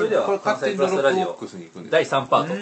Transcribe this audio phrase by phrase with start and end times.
[0.00, 2.54] それではこれ勝手にドロップボックスに行くんです第3パート。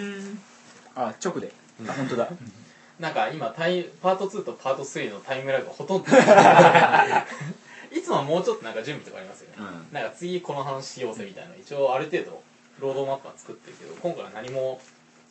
[0.95, 1.51] あ直で。
[1.87, 2.29] あ本当だ。
[2.99, 6.11] なんか今タイパート2とパート3のタイムラグがほとんど。
[6.11, 7.25] な
[7.91, 9.93] いいつもはもうちょっとなんか準備とかありますよね、うん。
[9.93, 11.55] なんか次この話しようぜみたいな。
[11.55, 12.43] 一応ある程度
[12.79, 14.81] ロードマップは作ってるけど今回は何も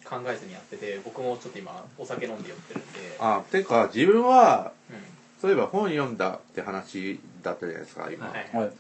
[0.05, 3.17] 考えずにやってて僕もちょっと今お酒飲んで酔ってるんで。
[3.21, 4.95] あてか自分はう
[5.41, 8.73] そういえば本読んだって話だったじゃないですかん今、はいはい。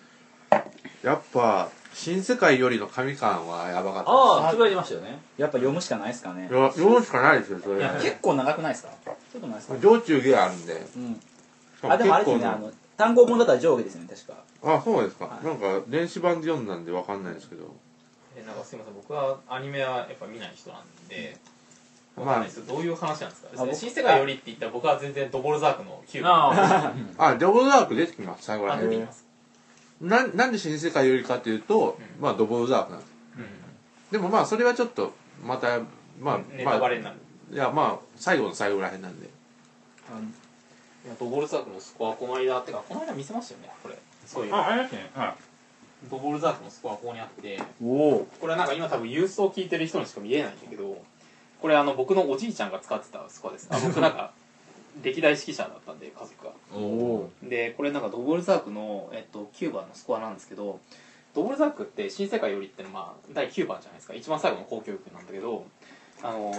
[1.02, 4.10] やっぱ新世界よりの神感はやばかった。
[4.10, 5.20] ああつぶやいてましたよね。
[5.36, 6.48] やっぱ読むしかないですかね。
[6.50, 7.80] いや読むしかないですよそれ。
[7.80, 8.90] いや結構長くないですか？
[9.04, 9.78] ちょっとないですか？
[9.78, 10.86] 上中下あるんで。
[10.96, 11.20] うん。
[11.90, 14.34] あでもあれですねあの単行本だったら上下ですよね確か。
[14.76, 15.44] あそうですか、はい。
[15.46, 17.64] なんか電子版で読んだんでわかんないですけど。
[18.36, 21.36] えなんかすいません僕はアニメはやっぱ見ない人なんで
[22.16, 26.28] まあわかんないですどういう話なんですか、新世界よりって言ったら僕は全然ドボルザークのキューブ。
[26.28, 26.92] あ
[27.30, 28.90] あドボルザーク出てきます最後らあへん。
[28.90, 29.24] に出てきます、
[30.00, 32.22] ななんで新世界よりかっていうと、うん。
[32.22, 33.12] まあドボルザークなんです。
[34.12, 35.12] でもまあそれはちょっと
[35.44, 35.80] また
[36.20, 37.16] まあネタバレになる、
[37.50, 39.26] まあ、いやまあ最後の最後らへんなんで。
[39.26, 39.28] い
[41.08, 43.98] やドボルザークのスコアこの間ってかこの間見せましたよねこれ。
[44.26, 45.10] そういうああれですね。
[45.14, 45.34] は
[46.10, 47.60] ドボルザークのスコアここにあって。
[47.82, 48.28] おお。
[48.40, 51.02] これはなんか今多分郵送を聞いてる人にしか見えないんだけど
[51.60, 53.68] これあの僕のおじいちゃんが使ってたスコアです。
[53.70, 54.32] あ僕なんか
[55.02, 57.48] 歴代指揮者だったんで家族が。
[57.48, 60.80] でこれなんかドボルザークの、えっと、9番のスコアなんですけど
[61.34, 64.14] ドボルザークって新世界よりってのはまあ第9番じゃないですか。
[64.14, 65.64] 一番最後の公教育なんだけど
[66.22, 66.52] あの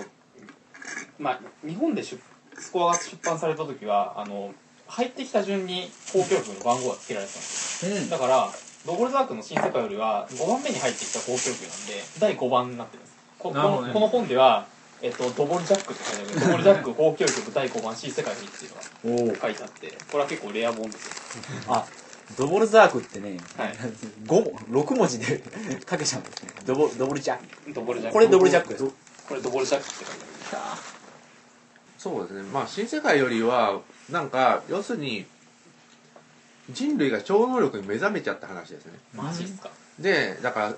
[1.17, 2.17] まあ日本で出
[2.57, 4.53] スコアが出版された時はあの
[4.87, 7.95] 入ってきた順に公教育の番号が付けられてたんですよ。
[7.95, 8.09] うん。
[8.09, 8.49] だから
[8.85, 13.17] ドボルザークの新世界よりは5番目に入ってきた公教育なんで第5番になってるんです。
[13.37, 14.67] こねのこの本では、
[15.01, 16.41] えっと、ドボルジャックって書いてある。
[16.41, 21.73] ドボルジャック公教育第5番新世界よりっていうのがおお書いてあってこれは結構レア本ですよ。
[21.73, 21.85] あ
[22.37, 23.75] ドボルザークってね、はい。
[24.27, 25.43] 五6文字で
[25.89, 26.49] 書けちゃうんですね。
[26.65, 27.73] ドボドボルジャック。
[27.73, 28.13] ドボルジャック。
[28.13, 28.85] これドボルジャックです。
[29.27, 30.11] これドボルジャックって書いて
[30.53, 30.81] ある
[31.97, 32.43] そうですね。
[32.43, 35.25] まあ新世界よりはなんか要するに
[36.69, 38.93] 人類が超能力に目覚めちゃった話ですね。
[39.13, 39.69] マジっすか。
[39.97, 40.75] でだから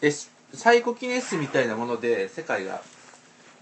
[0.00, 2.82] エスサイコキネスみたいなもので世界が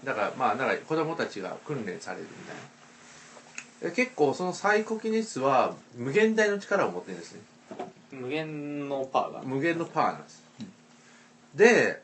[0.03, 3.89] だからまあだから子供たちが訓練されるみたいな。
[3.89, 7.41] で結構そのサイコキネスは無限大の力を持ってるんですね。
[8.11, 9.41] 無限のパワーが。
[9.43, 10.43] 無限のパワーなんです、
[11.53, 12.01] で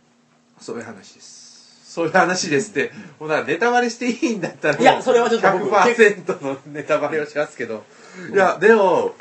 [0.59, 1.53] そういう話です。
[1.93, 7.83] そういう話ですって、もうだからネタバレしていいんだったらいやそれはちょっと僕100%のネタバレをしますけど、
[8.31, 9.13] いやでも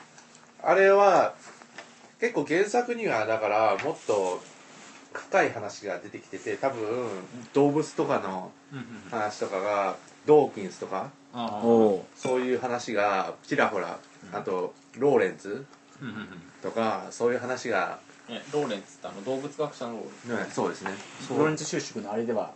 [0.62, 1.34] あれは
[2.18, 4.42] 結構原作にはだからもっと
[5.12, 7.08] 深い話が出てきてて多分
[7.52, 8.50] 動物とかの
[9.10, 9.96] 話とかが
[10.26, 11.10] ドーキンスとか
[12.16, 13.98] そういう話がちらほら
[14.32, 15.64] あとローレンツ
[16.62, 19.94] とかそういう話が、えローレンツってあの動物学者の。
[19.94, 20.90] ローレンね、そうですね。
[21.28, 22.52] フロレンツ収縮のあれでは。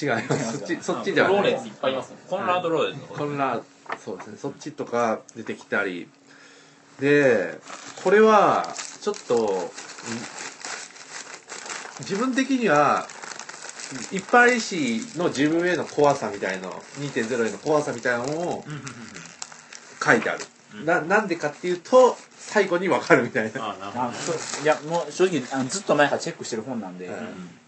[0.00, 0.58] 違います。
[0.58, 1.42] そっちそっちではない。
[1.42, 3.60] ツローレンツいっぱいいますコンラード・ローレンズこんな
[3.98, 4.38] そうですね。
[4.38, 6.08] そっちとか出てきたり。
[7.00, 7.58] で
[8.02, 8.66] これは
[9.00, 9.70] ちょっとん
[12.00, 13.06] 自分的には
[14.12, 18.64] 一般医師の自分への怖さみたいな2.0への怖さみたいなのを
[20.04, 23.70] 書いてある、ななんでかっていうと最後に分かるみたいな。
[23.70, 24.62] あなるほどあそう。
[24.62, 27.12] いやもう正直あのずっと前からチェックしてる本なんで、うん。
[27.12, 27.16] い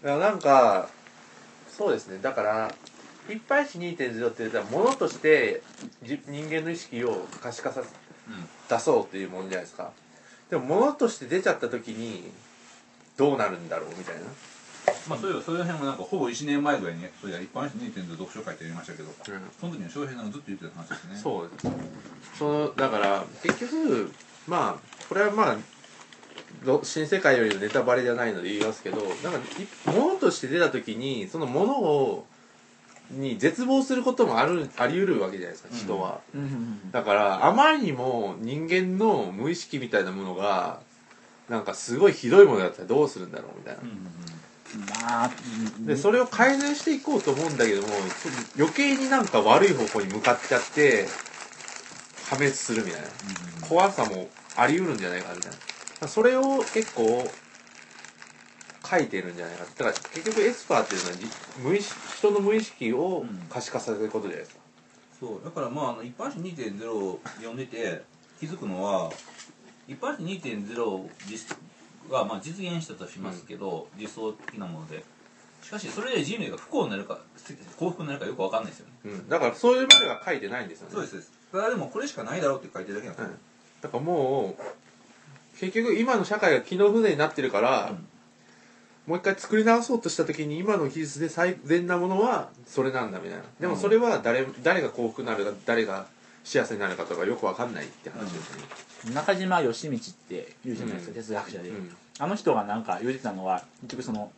[0.03, 0.89] やなんか
[1.69, 2.19] そうですね。
[2.21, 2.73] だから
[3.29, 5.61] 一般視2.0って言ったらものとして
[6.03, 7.89] じ人間の意識を可視化させ
[8.69, 9.91] 出そうっていうものじゃないですか。
[10.49, 12.31] でもものとして出ちゃった時に
[13.21, 14.21] どうなるんだろうみたいな。
[15.07, 19.11] まあそういえばそういう辺もなんかほぼ1年前ぐらいにそういや一般紙2.0読書会ってやりましたけど
[19.59, 21.15] その時に翔平さんがずっと言ってた話ですね。
[21.15, 22.37] そうです。
[22.39, 24.11] そのだから結局
[24.47, 25.57] まあこれはまあ
[26.65, 32.25] ど新世界よりのネタバレじゃないので言いますけどなんかい物として出た時にその物を
[33.11, 36.41] に絶望することもあるあり得るわけじゃないですか人は、うん。
[36.41, 36.47] うん。
[36.47, 36.91] うん。
[36.91, 40.79] だからあまりにも人間の無意識みたいなものが
[41.51, 43.81] なんかすごいひどいものだったらどうするんだろうみたいな、
[45.09, 45.31] まあ
[45.79, 45.85] うん。
[45.85, 47.89] でそれを改善していこうと思うんだけども
[48.57, 51.07] 余計になんか悪い方向に向かっちゃって
[52.29, 53.07] 破滅するみたいな。
[53.67, 55.51] 怖さもあり得るんじゃないかみたい
[56.01, 56.07] な。
[56.07, 57.29] それを結構
[58.89, 61.25] 書いてるんじゃないかだから結局エスパーっていうのはじ
[61.63, 64.61] 無意識人の無意識を可視化させることじゃないですか、
[65.19, 65.45] そう。
[65.45, 68.01] だからまああの一般紙2.0を読んでて
[68.39, 69.11] 気づくのは
[69.91, 71.57] 一般紙2.0を実
[72.09, 75.03] がまあ実現したとしますけど、実装的なもので。
[75.61, 77.19] しかしそれで人類が不幸になるか
[77.77, 78.93] 幸福になるかよくわかんないですよね。
[79.05, 80.93] うん、だからそういうまでは書いてないんですよね。
[80.93, 81.11] そうです。
[81.11, 83.31] そうですただでもこれしかないだろうって書いてるだけなんですよ、
[83.81, 87.93] だからもう結局今の社会が機能不全になってるから、
[89.05, 93.43] もう一回作り直そうとした時に今の技術で最善なものはそれなんだみたいな。
[93.59, 96.07] でもそれは誰誰が幸福になるか誰が
[96.43, 98.49] 幸せになるかとかよくわかんないって話です
[99.05, 101.95] よね、中島義道って言うじゃないですか、うん哲学者で、うん。
[102.19, 104.31] あの人がなんか言ってたのは結局その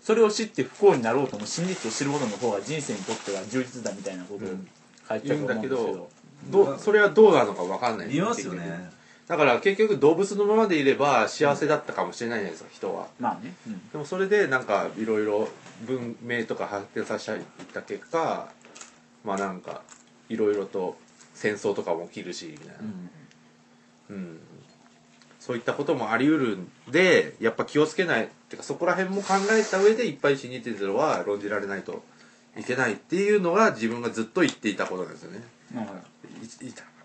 [0.00, 4.68] それを知って不幸になろうとも真実を知ることの方が人生にとっては充実だみたいなことをうん。
[5.08, 6.10] 書いてたと思うんですけど,、
[6.50, 8.90] どうそれはどうなのかわかんない見ますよね。
[9.26, 13.08] だから結局動物のままでいれば幸せだったかもしれないじゃないですか人は。
[13.18, 13.88] まあね、うん。
[13.90, 15.48] でもそれでなんかいろいろ
[15.84, 18.48] 文明とか発展させていった結果
[19.24, 19.82] まあなんか
[20.28, 20.96] いろいろと
[21.36, 22.74] 戦争とかも起きるしみたいな、
[24.10, 24.40] うん。
[25.38, 32.02] そういったこともあり得るんでやっぱ気をつけないっていうかそこら辺も考えた上でいっぱい死にてるは論じられないと
[32.56, 35.42] いけないっていうのが自分がずっと言っていたことなんですよね。
[35.74, 35.86] うんうん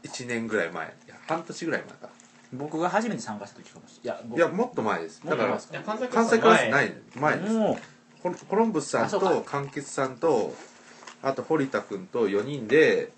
[0.03, 0.87] 1年ぐらい前。
[0.87, 2.09] いや半年ぐらい前か。
[2.53, 4.21] 僕が初めて参加した時かもしれない。
[4.35, 5.21] いやもっと前です。
[5.23, 6.15] だから関西ク
[6.47, 7.53] ラスない前です。
[7.53, 7.77] も
[8.49, 10.55] コロンブスさんと柑橘さんと
[11.21, 13.11] あと堀田君と4人で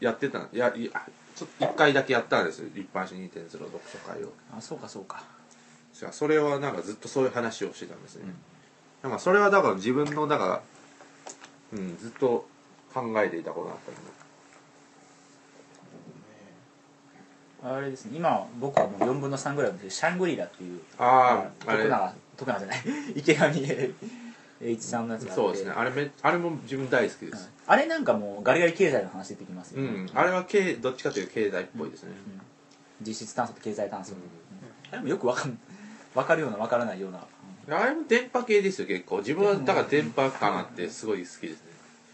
[0.00, 0.90] やってたのいやいや
[1.34, 2.68] ちょっと1回だけやったんですよ。
[2.74, 4.28] 一般紙2.0読書会を。
[4.28, 5.22] うあそうかそうか。
[5.92, 8.24] じゃあそれはなんかずっとそういう話をしてたんですね、
[9.02, 9.12] なん。
[9.12, 10.62] かそれはだから自分のだから
[11.72, 12.46] うんずっと
[12.94, 13.94] 考えていたことだったん
[17.70, 18.16] であれですね。
[18.16, 21.78] 今僕はもう4分の3ぐらいでシャングリラっていうあああれ。
[21.84, 22.78] 徳永徳永じゃない。
[23.16, 23.50] 池上
[24.60, 25.42] 栄一さんのやつがあって。
[25.42, 25.72] そうですね。
[25.76, 27.40] あれめあれも自分大好きではい。
[27.40, 32.10] すあれなんかもうガリガリ経済の話出てきますよね、うん、あれは経どっちかというと経済っぽいですね、
[33.02, 34.18] 実質炭素と経済炭素、うん。
[34.90, 35.58] あれもよくわかん
[36.14, 39.18] わかるようなわからないような、あれも電波系ですよ結構。
[39.18, 41.72] 自分はだから電波感あってすごい好きですね。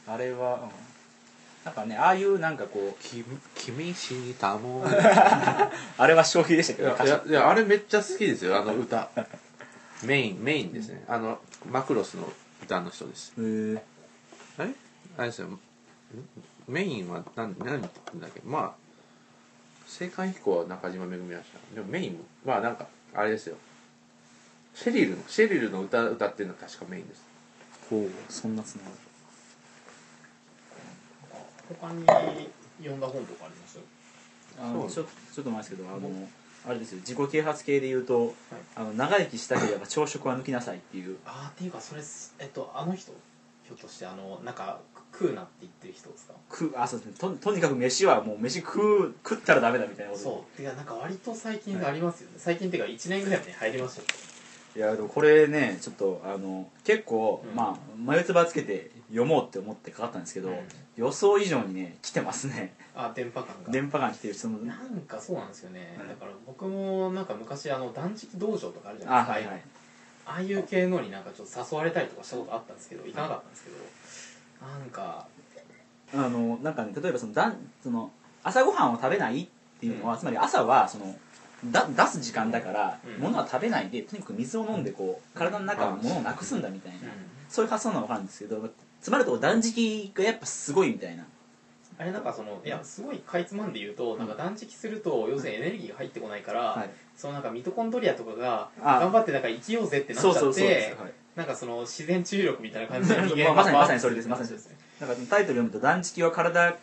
[0.09, 0.71] あれは、うん。
[1.65, 3.03] なんかねああいうなんかこう。
[3.03, 3.25] 君
[3.55, 4.89] 君したもん。
[4.89, 4.91] い
[5.97, 9.09] あれは消費でしたけどいやいやあれめっちゃ好きですよあの歌
[10.07, 11.05] メインメインですね。
[11.09, 11.39] あの
[11.71, 12.31] マクロスの
[12.63, 13.33] 歌の人です。
[13.39, 13.81] へー。
[14.59, 14.71] あれ
[15.19, 15.49] あれですよ。
[15.49, 15.61] ん
[16.69, 18.41] メインは何何て言うんだっけ？
[18.45, 18.63] まあ
[20.01, 21.59] 青函飛行は中島めぐみました。
[21.75, 23.57] でもメインもまあなんかあれですよ。
[24.75, 27.23] シェリルのシェリルの歌歌ってるのは確かメインです。
[27.91, 28.97] ほうそんなつながり
[31.81, 32.05] 他に
[32.79, 33.79] 読んだ本とかあります？
[34.61, 35.05] あのちそょ
[35.35, 36.01] ちょっと前ですけどあの
[36.67, 38.35] あれですよ自己啓発系で言うと、
[38.75, 41.19] あの長生きしたければ朝食は抜きなさいっていう。
[41.27, 42.03] あーっていうかそれ
[42.39, 43.13] えっとあの人
[43.65, 44.81] ひょっとしてあのなんか
[45.13, 46.35] 食うなって言ってる人ですか？
[46.51, 47.15] 食うあそうですね。
[47.19, 50.23] ととにかく飯はもう飯食う食ったらダメだみたいなこと。
[50.25, 50.57] そう。
[50.57, 54.07] てかなんか割と最近ありますよね、最近っていうか1年ぐらいに入りましたよ
[54.77, 57.55] いやでもこれねちょっとあの結構、うん。
[57.55, 60.57] まあ眉唾つけて読もうって思ってかかったんですけど、うん。
[60.97, 63.73] 予想以上にね来てますねあ電波感が。
[63.73, 69.33] 電波感来てるそのなんかそうなんですよね、はいだから僕もなんか昔あの断食道場とかあるじゃないですか。
[69.33, 69.63] あはいはい。
[70.27, 73.77] ああいう系のになんかちょっと誘われたりとかしたことあったんですけど行かなかったんですけど
[74.67, 75.27] なんか
[76.15, 78.11] あのなんかね例えばそのだんその
[78.43, 79.47] 朝ごはんを食べないっ
[79.81, 81.15] ていうのは、つまり朝はその
[81.67, 83.23] だ出す時間だから、うん。
[83.23, 86.99] 物は食べないでとにかく水を飲んでこう体の中のものをなくすんだみたいな、
[87.49, 88.71] そういう発想なの分かるんですけど
[89.01, 91.25] つまると断食がやっぱすごいみたいな
[91.97, 96.91] あれなんかそのいやすごいかいつまんで言うとなんか断食すると要するにエネルギーが入ってこないから、はい。
[97.17, 101.13] そのなんかミトコンドリアとかがあ頑張ってなんか生きようぜってなっちゃってそうそうそうです、はい。
[101.37, 104.29] なんかその自然治癒力みたいな感じで人間まあまさにがまさにそれです。
[104.29, 104.71] まさにそれです。
[105.01, 106.77] だからタイトル読むと断食は体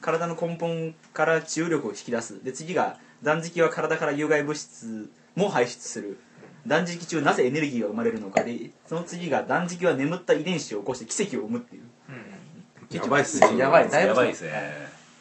[0.00, 2.44] 体の根本から治癒力を引き出す。
[2.44, 6.18] で次が断食は体から有害物質も排出する。
[6.66, 11.82] 断食中なぜエネルギーが生まれるのかでその次が断食は眠った遺伝子を起こして奇跡を生むっていう。
[11.82, 11.90] うん
[12.90, 14.50] やばいっすねやばいだいぶやばいですね。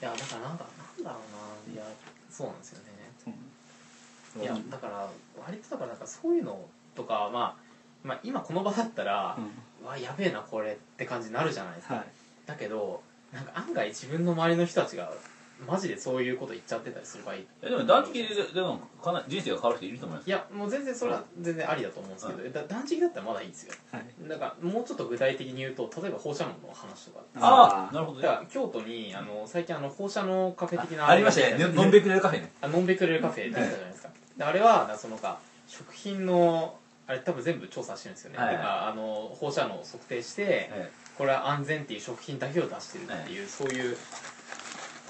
[0.02, 0.66] いやだからなんか
[0.98, 1.18] なんだろ
[1.68, 1.74] うな。
[1.74, 1.84] いや
[2.30, 2.94] そうなんですよね。
[4.42, 5.08] いやだから
[5.46, 6.60] 割とだからなんかそういうの
[6.96, 7.56] とか、まあ、
[8.04, 9.46] まあ今この場だったら、うん。
[9.86, 12.06] うわやべえなこれって感じになるじゃないですか、はい。
[12.46, 13.02] だけど
[13.34, 15.12] なんか案外自分の周りの人たちが
[15.68, 17.36] マジでそういうこと言っちゃってたりする場合。
[17.62, 20.30] でも断食ででもかなり人生が変わる人いると思います。
[20.30, 23.74] やもう全然それは全然ありだと思うんですけど、だ断食だったらまだいいんですよ。
[23.92, 24.30] はい。
[24.30, 27.22] だからもうちょっと具体的に言うと例えば放射能の話とか。
[27.36, 28.24] ああなるほどね。
[28.24, 31.74] だから京都にあの最近あの放射能カフェ的なありましたね。
[31.74, 32.52] のんべくれるカフェね。
[32.62, 36.76] あノンベクレルカフェってあったじゃないですか、であれはなそのか食品の
[37.08, 38.54] あれ多分全部調査してるんですよね、はい。
[38.54, 43.98] だからあの放射能を測定して、えこれは安全っていう食品だけを出してるっていう、そういう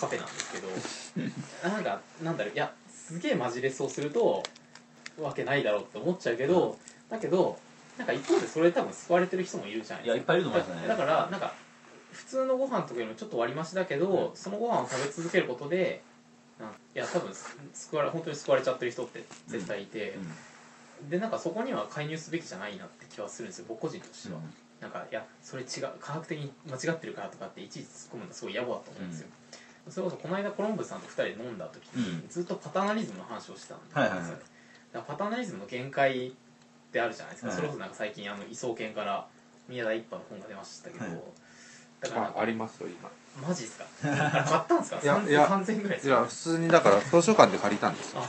[0.03, 0.67] カフェなんですけど
[1.69, 4.43] なんかなんだろういやすげえマジレスをすると
[5.19, 6.77] わけないだろうって思っちゃうけど、
[7.09, 7.59] だけど
[7.97, 10.87] なんか一方でそれで多分救われてる人もいるじゃないいやいっぱいいると思いますね。
[10.87, 11.53] だからなんか
[12.11, 16.01] 普通のご飯とかよりもちょっと割り増しだけど、そのご飯を食べ続けることで
[16.95, 20.17] いや多分す救われ本当に救われちゃってる人って絶対いて、
[21.09, 24.39] でなんかそこには介入すべきじゃないなって気はするんですよ僕個人としては、
[24.81, 25.67] なんかいやそれ違う
[25.99, 29.27] 科学的に間違ってるからとかっていちいち突っ込むのすごい野暮だと思うんですよ、
[29.89, 32.27] それこそこの間コロンブスさんと2人で飲んだ時に、うん。
[32.29, 34.29] ずっとパターナリズムの話をしてたんですよ、はいはいはい。
[34.29, 34.43] だか
[34.93, 36.31] らパターナリズムの限界っ
[36.91, 37.55] てあるじゃないですか、はい。
[37.57, 39.27] それこそなんか最近あの位相研から
[39.67, 41.21] 宮田一派の本が出ましたけど、はい。
[42.01, 43.09] だからあありますよ今。
[43.47, 43.85] マジですか？
[44.01, 44.99] 買ったんですか？
[45.01, 48.21] いや3000いや3000円ぐらいですかいや普通にだから図書館で借りたんですよ。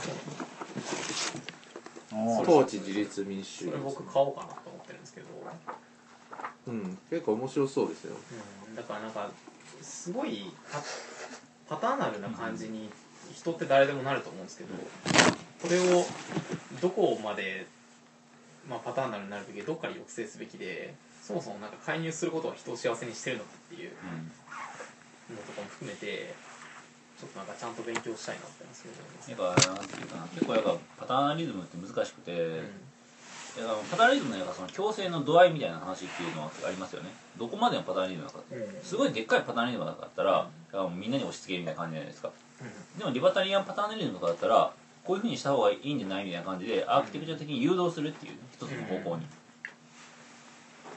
[2.41, 3.47] 統治自立民主。
[3.47, 5.27] 主義それ僕買おうかなと思ってるんですけど、
[6.67, 8.15] うん結構面白そうですよ。
[8.67, 9.29] うん、だからなんか
[9.81, 10.51] すごい
[11.67, 12.89] パパターナルな感じに
[13.33, 14.73] 人って誰でもなると思うんですけど
[15.61, 16.05] これを
[16.81, 17.65] どこまで、
[18.69, 23.91] まあ、パターナルになるべきでどっから抑制すべきでそもそもなんか介入することが人を幸せにしてるのかっていう
[25.31, 26.35] のとかも含めて
[27.19, 32.61] ちょっとなんかちゃんと勉強したいなって思いますやっぱなんていうかな結構やっぱパターナリズムって難しくて、
[33.57, 37.09] いやパタリズムのやっぱその強制の度合いみたいな話っていうのはありますよね。
[37.37, 38.81] どこまでのパタリズムなのかうんうん。
[38.83, 42.31] すごいでっかいパタリズムだったら、うみんなに押し付けるみたいな感じじゃないですか。
[42.97, 44.73] でもリバタリアンパタリズムとかだったら
[45.05, 49.25] こういうふうにした方がいいんじゃないみたいな感じでアーキテクチャ的に誘導するっていうね一つの方向に、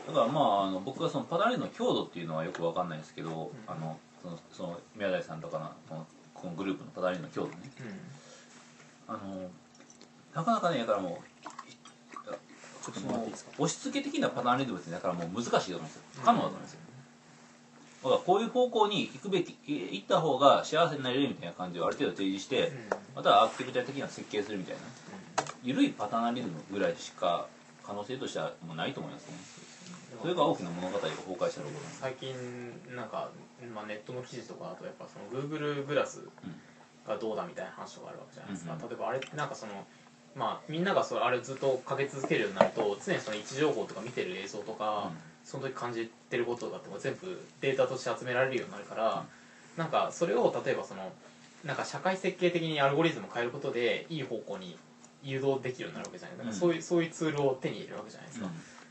[0.08, 7.70] だからまああの僕がそのパタリズムの強度っていうのはよくわかんないですけど、あのそのその宮台さんとかのこのこのグループのパタリズムの強度ね。
[9.06, 9.48] あの
[10.34, 11.37] なかなかねだからもう
[12.92, 16.02] ちょっともらっていいですか押し付け的なパターンリズムってだからもう難しいと思うんですよ。
[16.14, 16.80] 不可能だと思うんですよ、
[18.04, 22.72] だからこういう方向に行くべきい行った方が幸せになれるみたいな感じをある程度提示して、
[23.14, 24.80] またはアクティブチャ的な設計するみたいな。
[25.62, 27.46] 緩いパターンリズムぐらいしか
[27.84, 29.68] 可能性としてはもうないと思いますね。
[30.20, 32.34] それが大きな物語が崩壊したところ最近
[32.96, 33.30] なんか、
[33.74, 36.26] まあ、ネットの記事とかだとやっぱその Google グラス
[37.06, 39.72] がどうだみたいな話とかあるわけじゃないですか、うんうん例えばあれってなんかその
[40.34, 45.10] まあみんながそれあれずっとかけ続けるようになると常にその位置情報とか見てる映像とか、
[45.44, 49.24] その時感じてることとかっても全部データとして集められるようになるから、
[49.76, 51.12] なんかそれを例えばその
[51.64, 54.76] なんか社会設計的にアルゴリズムを変えることでいい方向に
[55.22, 56.46] 誘導できるようになるわけじゃない。
[56.46, 58.48] ですか、うんそういうそういうツールを手に入れるわけじゃないですか、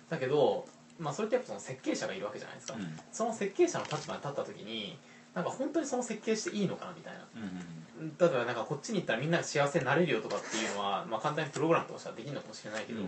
[0.10, 0.65] だけど、
[1.00, 2.75] まあ、それってやっぱその設計者がいるわけじゃないですか、
[3.12, 4.98] その設計者の立場に立った時に
[5.34, 7.19] なんか本当にその設計していいのかなみたいな。
[7.36, 7.77] うんうん
[8.19, 13.07] 例えばなんかこっちに行ったらみんなが幸せになれるよとかっていうのは、まあ、簡単にプログラムとしてはできるのかもしれないけど、うん。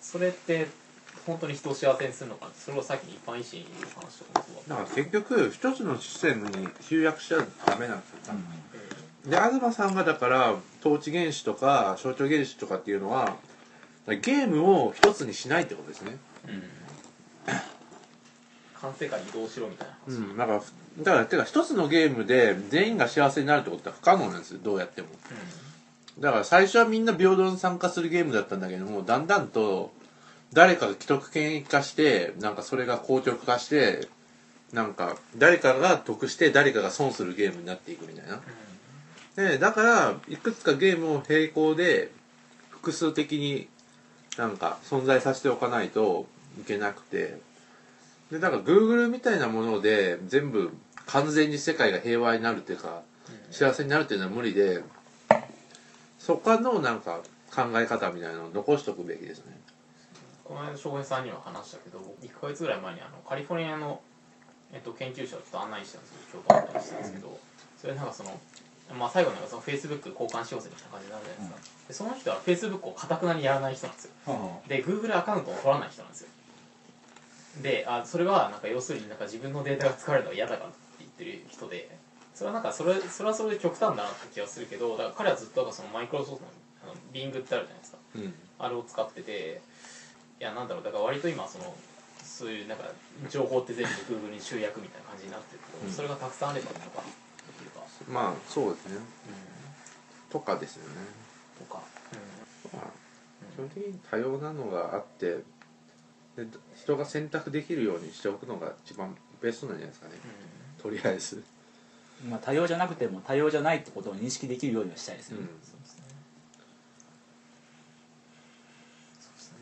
[0.00, 0.68] それって
[1.26, 8.34] 本当に人を幸せにするのかそれをさっき一般医師に言う話とかだから結局一つのシステムに集約しちゃダメなんですよ、
[9.24, 9.30] うん。
[9.30, 13.36] で東さんがだから統治原子とか象徴原子とかっていうのは
[14.06, 16.16] ゲームを一つにしないってことですね。
[16.48, 16.62] うん
[18.80, 20.62] 環世界に移動しろみたいな話、うんだから
[20.98, 25.08] だからてか一つのゲームで全員が幸せになるってことは不可能なんですよどうやっても。
[26.18, 29.92] だから最初はみんな平等に参加するゲームだったんだけどもだんだんと
[30.52, 34.08] 誰かが既得権益化してなんかそれが硬直化して
[34.72, 38.40] なんか誰かが得して誰かが損するゲームになっていくみたいな。
[39.36, 42.10] でだからいくつかゲームを並行で
[42.70, 43.68] 複数的に
[44.38, 46.26] なんか存在させておかないと
[46.58, 47.38] いけなくて
[48.30, 50.72] でだから Google みたいなもので全部
[51.06, 53.02] 完全に世界が平和になるっていうか
[53.50, 54.82] 幸せになるっていうのは無理で
[56.18, 57.20] そこのなんか
[57.54, 59.56] 考え方みたいなのを残しとくべきですね。
[60.44, 64.00] この間翔平さんには話したけど1ヶ月ぐらい前にあのカリフォルニアの、
[64.72, 67.38] えっと、研究者をちょっと案内したんですけど今日案内したんですけど、
[67.80, 68.38] それなんかその、
[68.96, 74.12] まあ、最後なんかそのフェイスブック交換しようぜみたいな感じになるじゃないですか、でその人はフェイスブックをかたくなにやらない人なんですよ。
[74.68, 76.28] で Google アカウントを取らない人なんですよ
[77.62, 81.88] であそれはなんか要するになんか自分のデータが使われるのが嫌だからって言ってる人で
[82.34, 86.48] それはなんかそれそれはそれで極端だなって気がするけどだから彼はずっとなんかそのマイクロソフトの
[86.84, 87.98] あのビングってあるじゃないですか。
[88.14, 88.34] うん。
[88.58, 89.60] あれを使ってて
[90.38, 91.74] いやなんだろうだから割と今その
[92.22, 92.84] そういうなんか
[93.30, 95.90] 情報って全部 Google に集約みたいな感じになってるけど、うん。
[95.90, 97.10] それがたくさんあればいいのかなっ
[97.56, 97.80] ていうか、
[98.12, 98.96] まあそうですね。
[98.96, 100.92] うとかですよね。
[101.64, 101.80] ん、とか、
[102.74, 103.06] まあ
[103.54, 105.38] 基本的に多様なのがあって
[106.36, 110.14] で人が選択できるようにしておくのが一番ベストなんじゃないですかね。
[110.78, 111.42] うとりあえず。
[112.28, 116.04] まあ多様じゃなくても多様じゃないってことを認識できるようにはしたいですよね、ん、そうですね
[119.20, 119.58] そうですね。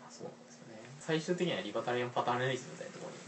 [0.00, 0.80] まあそうですよね。
[1.00, 3.18] 最終的にはリバタリアンパターナリズムみたいなところに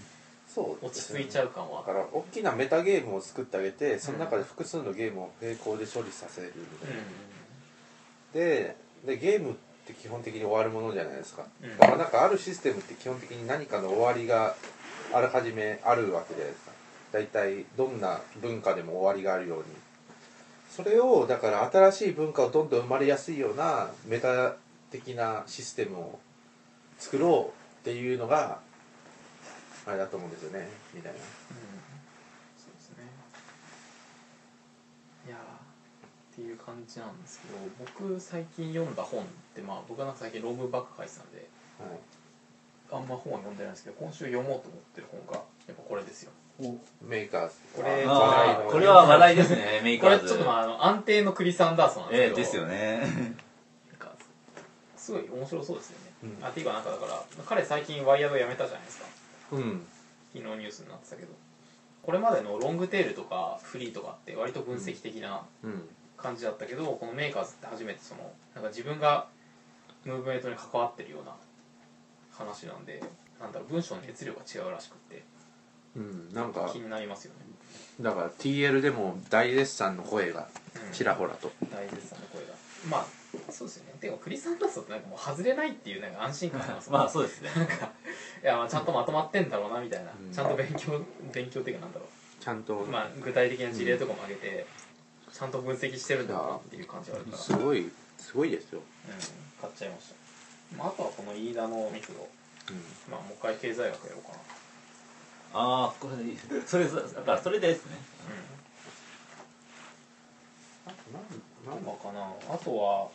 [0.47, 1.81] そう落ち着いちゃう感は。
[1.81, 7.03] だから大きなメタゲームを作ってあげてその中で複数のゲームを並行で処理させるみたいな、
[8.33, 11.79] ででゲームって基本的に終わるものじゃないですか、うん。
[11.79, 14.55] だからなんかあるシステムって基本的に何かの終わりが
[15.13, 16.73] あらかじめあるわけじゃないですか。
[17.13, 19.65] 大体どんな文化でも終わりがあるように。
[20.71, 24.57] それをだから新しい文化をどんどん生まれやすいようなメタ
[24.91, 26.19] 的なシステムを
[26.99, 28.59] 作ろうっていうのが
[29.87, 31.19] あれだと思うんですよねみたいな。
[32.59, 33.05] そうですね
[35.29, 35.39] いやー
[36.37, 37.57] っていう感じなんですけど
[37.99, 39.25] 僕最近読んだ本っ
[39.55, 41.49] てまあ僕はなんか最近ロームばっか書いてたんで
[41.81, 41.99] はい。
[42.93, 46.33] あんま本は読んでないんですけど今週読もうと思ってる本がやっぱこれですよ。
[47.03, 47.55] メーカーズ。
[47.75, 48.71] これあー。
[48.71, 50.21] これは話題ですねメーカーズ。
[50.21, 52.37] これちょっとまああの安定のクリス・アンダーソンなんですけど。
[52.37, 52.99] ええですよね。
[53.91, 54.13] なんか
[54.97, 56.45] すごい面白そうですよね、うん。
[56.45, 59.07] あっていうかなんかだから彼最近ワイヤード辞めたじゃないですか。
[59.53, 59.87] うん。
[60.33, 61.33] 昨日ニュースになってたけど。
[62.03, 69.29] これまでのロングテールとかフリーとかって割と分析的なうん感じだったけど、このメーカーズって初めてそのなんか自分が
[70.05, 71.35] ムーブメントに関わってるような
[72.31, 73.03] 話なんで
[73.41, 75.23] なんだろう文章の熱量が違うらしくって。
[75.97, 77.41] うんなんか気になりますよね、
[78.03, 80.93] だから TL でも大絶賛の声がうん。
[80.93, 81.51] ちらほらと。
[81.73, 82.49] 大絶賛の声が。
[82.91, 83.07] まあ
[83.51, 83.95] そうですよね。
[83.99, 87.51] てかクリス・アンダーソンってなんかもう外れないっていうなんか安心感ありますまあそうですね。
[87.57, 87.73] なんか
[88.43, 91.01] いやまあちゃんとまとまってんだろうなみたいな、うんちゃんと勉強
[91.33, 92.07] 勉強っていうかなんだろ
[92.39, 94.67] ちゃんとう、まあ、具体的な事例とかも挙げて、
[95.37, 99.13] ちゃんと分析してるんだなっていう感じがあるから、すごいすごいですよ、うん、
[99.61, 100.09] 買っちゃいまし
[100.73, 102.27] た、まあ、あとはこの飯田のミクロ、
[102.71, 102.77] うん。
[103.13, 104.39] まあ、もう一回経済学やろうかな。
[105.53, 106.17] ああこれ
[106.67, 107.97] それだからそれですね。
[111.67, 111.71] うん。
[111.71, 112.33] なんかかな。
[112.49, 113.09] あとは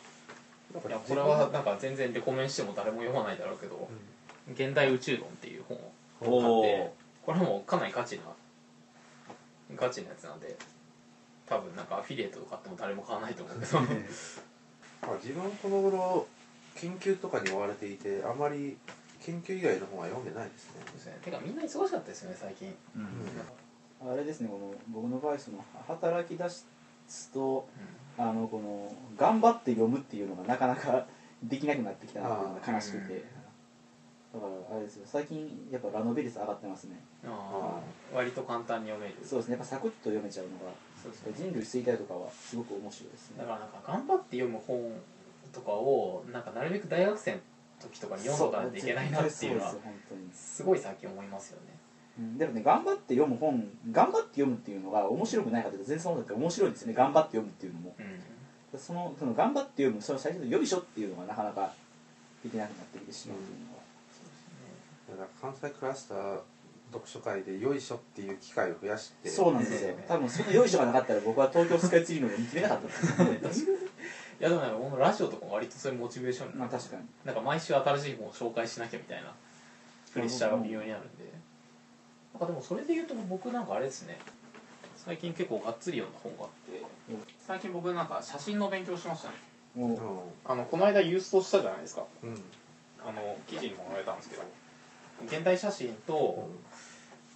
[0.74, 3.88] いやこれはなんか全然レコメンしても誰も読まないだろうけど
[4.54, 8.22] 「現代宇宙論」っていう本をお買っておこれはもうかなりガチな
[9.76, 10.56] ガチなやつなんで
[11.52, 13.80] 多分なんかアフィリエイトとかっても誰も買わないと思うけど
[15.06, 16.26] まあ自分はこの頃
[16.76, 18.78] 研究とかに追われていてあまり
[19.20, 20.80] 研究以外の本は読んでないですね。
[20.84, 21.18] ですね。
[21.22, 22.98] てかみんな忙しかったですよね最近、う
[24.06, 24.10] ん。
[24.10, 26.66] あれですねこの僕の場合その働き出す
[27.32, 27.68] と
[28.18, 31.06] うあのこの頑張って読むっていうのがなかなか
[31.42, 33.42] できなくなってきたなっていうのが悲しくて。
[34.32, 35.02] だからあれですよ。
[35.04, 36.98] 最近やっぱラノベ率上がってますね。
[37.22, 37.80] ん、ああ
[38.14, 39.14] 割と簡単に読める。
[39.22, 39.52] そうですね。
[39.52, 41.32] やっぱサクッと読めちゃうのがそうですね。
[41.36, 43.38] 人類衰退とかはすごく面白いですね。
[43.38, 44.78] だからなんか頑張って読む本
[45.52, 47.38] とかをなんかなるべく大学生の
[47.80, 51.76] 時とかに読んどかないといけないなっていうのはすよ本当にすごい最近思いますよね。
[52.20, 52.38] うん。
[52.38, 56.94] でもね頑張って読む本頑張って読むっていうのが面白くないかというと全然そんなことなくて面白いですよね。
[56.94, 57.94] 頑張って読むっていうのも。
[57.98, 58.78] うん。
[58.78, 61.72] そのその頑張って読むその最初のよいしょっていうのがなかなか
[62.44, 65.18] できなくなってきてしまうというのは、そうですね。
[65.18, 66.40] だから関西クラスター
[66.92, 69.28] 読書会でよいしょっていう機会を増やして。
[69.30, 69.94] そうなんですよ。
[70.06, 73.76] 多分そのよいしょがなかったら僕は東京スカイツリーの見切れなかったんですよ。
[74.40, 77.02] いやでもなんかこのラジオとかも割とそういうモチベーションにまあ確かに。
[77.24, 79.32] なんか毎週新しい本を紹介しなきゃみたいな
[80.12, 81.24] プレッシャーが微妙にあるんで。
[82.34, 84.18] なんかでもそれで言うと僕なんかあれですね。
[84.96, 86.82] 最近結構がっつり読んだ本があって。
[87.46, 89.34] 最近僕なんか写真の勉強しましたね。
[90.44, 92.04] あのこの間ユーストしたじゃないですか。
[92.22, 92.42] うん、うん
[93.04, 94.42] あの記事にも載れたんですけど
[95.26, 96.48] 現代写真と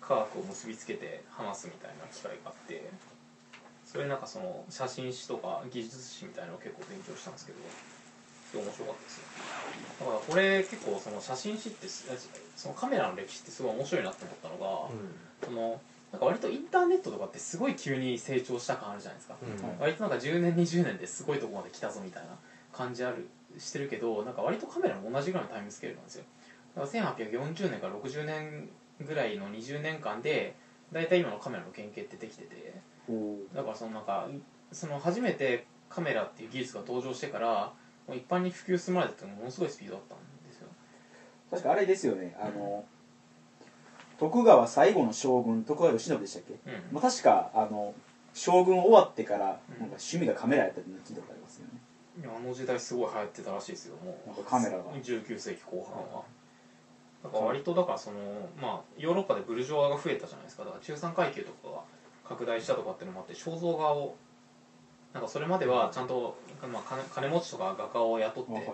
[0.01, 2.91] 科学を結びつけて話すみたいな機会があって
[3.85, 7.59] それなんかその写真史とか技術史みたいなのを結構勉強したんですけど
[8.51, 9.25] すごい面白かったですよ
[10.01, 12.07] だからこれ結構その写真史ってす
[12.57, 14.89] そのカメラの歴史ってすごい面白いなって思ったのが、
[15.45, 15.81] その
[16.13, 19.81] なんか割とインターネットとかってすごい急に成長した感あるじゃないですか、うん。
[19.81, 22.31] 割となんか10年20年ですごいとこまで来たぞみたいな
[22.73, 26.25] 感じあるしてるけどなんか割とカメラも同じぐらいのタイムスケールなんですよ
[26.85, 28.69] 1840年から60年
[29.01, 30.55] ぐらいの20年間で
[30.93, 32.81] 大体今のカメラの原型ってできてて。
[33.07, 34.29] こだからそのなんか
[34.73, 37.73] その初めてカメラっていう技術が登場してから
[38.09, 40.69] 一般に普及するまでってものすごいスピードだったんですよ。
[41.49, 42.37] う確かあれですよね。
[42.39, 42.85] あの
[44.19, 46.95] 徳川最後の将軍徳川慶喜でしたっけ、うん。
[46.95, 47.95] まあ、確かあの
[48.35, 51.81] 将軍終わってからなんかうん趣味がカメラやったって聞いたことありますよね。
[52.21, 54.45] いやあの時代すごい流行ってたらしいですよもう。
[54.45, 54.85] カメラが。
[54.95, 56.25] 19世紀後半は
[57.27, 58.19] だから割とだからその
[58.61, 60.65] まあヨーロッパでブルジョワが増えたじゃないですか。
[60.65, 61.81] だから中産階級とかが
[62.25, 64.17] 拡大したとかっていうのもあって肖像画を
[65.13, 66.37] なんかそれまではちゃんと、
[66.73, 68.71] まあ、金金持ちとか画家を雇って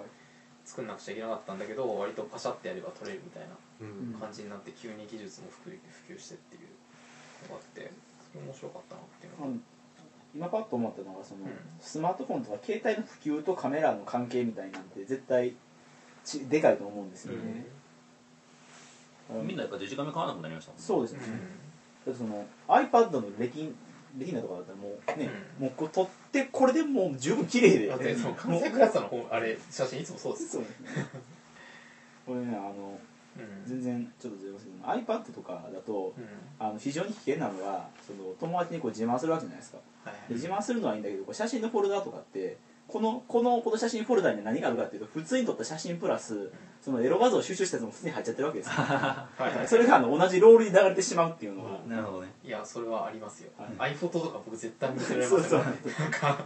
[0.65, 3.49] 作んなくちゃいけなかったんだけど割とパシャってやれば撮れるみたいな
[3.81, 4.19] うん。
[4.19, 7.91] 感じになって急に技術も普及普及してっていうのがあって
[8.33, 9.47] それ面白かったなっていうのが。
[9.47, 9.63] うん
[10.35, 11.51] 今パッと思ったのがその、うん。
[11.79, 15.55] スマートフォンとか携帯の普及とカメラの関係みたいなんて絶対
[16.25, 17.53] ちでかいと思うんですよね、あの
[19.31, 20.85] みんなやっぱデジカメ買わなくなりましたもんね。
[20.85, 21.21] そうですね、
[22.07, 22.13] うん。
[22.13, 23.73] だってその iPad のレティ
[24.19, 27.87] レティナとかだったらもうね、もうこう撮ってこれでもう十分綺麗で。
[27.87, 30.67] だってそのもう関西クラスターの方あれ写真いつもそうですそね。
[32.27, 32.99] これねあの
[33.39, 33.67] うん。
[33.67, 36.25] 全然ちょっとずれますけど iPad とかだとうん。
[36.59, 39.79] あの非常に危険なのがその友達にこう自慢するわけじゃないですか。
[40.05, 40.15] はい。
[40.29, 42.59] で自慢するのはいいんだけどこう写真のフォルダとかって
[42.93, 46.53] このこのこの写真フォルダに何があるかっていうと普通に撮った写真プラス
[46.83, 48.73] そのエロ画像を収集したやつも普通に入っちゃってるわけですよ。
[48.75, 49.67] はいはい。
[49.71, 52.33] それがあの同じロールに流れてしまうっていうのは、なるほどね。
[52.45, 53.51] いやそれはありますよ。
[53.57, 55.65] は iPhoto とか僕絶対見せられそうそう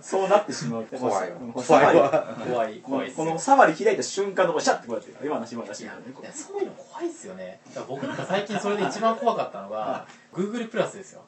[0.02, 0.28] そう。
[0.28, 0.84] なってしまう。
[0.84, 2.36] 怖い怖いわ。
[2.46, 5.98] 怖いこ怖いこの触り開いた瞬間のこうシャッてこうやって今のし今のしいや
[6.32, 7.58] そういうの怖いっすよね。
[7.68, 11.22] だから僕なんか最近それで一番怖かったのが Google プラスですよ。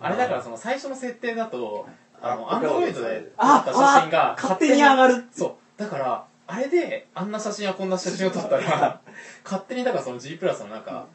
[0.00, 1.86] あれだからその最初の設定だと
[2.20, 5.24] あのアップロー Android ドで撮った写真が勝手に上がる。
[5.32, 5.80] そう。
[5.80, 9.00] だからあれであんな写真やこんな写真を撮ったら
[9.44, 11.06] 勝手にだからその G プラスの中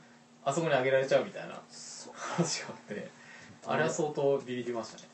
[0.44, 1.62] あそこに上げられちゃうみたいな
[2.16, 3.10] 話があって
[3.66, 5.10] あれは相当ビビりましたね。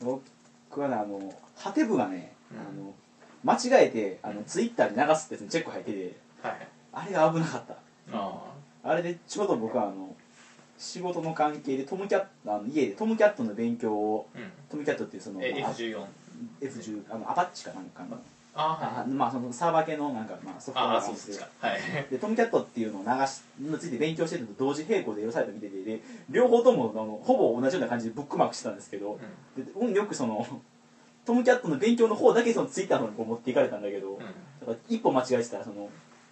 [0.00, 2.58] 僕はねあのハテブがね、うん。
[2.58, 2.94] あの
[3.44, 6.68] 間違えてあのツイッターに流すってチェック入っててはい。
[6.92, 7.74] あれが危なかった。
[8.12, 8.42] あ
[8.84, 10.14] あれでちょうど僕はあの
[10.82, 14.50] 仕事の関係でトムキャットあの家でトムキャットの勉強をあうん。
[14.68, 16.04] トムキャットっていうそのえまあ F14
[16.60, 18.20] F10 あのアパッチかなんかの。
[18.54, 21.80] あはいまあそのサーバー系のなんかまあソフトウェアがあはい。
[22.10, 29.18] でトムキャットっていうのを流しについて勉強してるのと同時並行でエロサイト見ててで両方ともあのほぼ同じような感じでブックマークしてたんですけど、
[29.56, 30.44] で運よくその
[31.24, 34.18] トムキャットの勉強の方だけそのツイッターの方にこう持っていかれたんだけど、うん。
[34.18, 34.32] だか
[34.66, 35.88] ら一歩間違えてたらその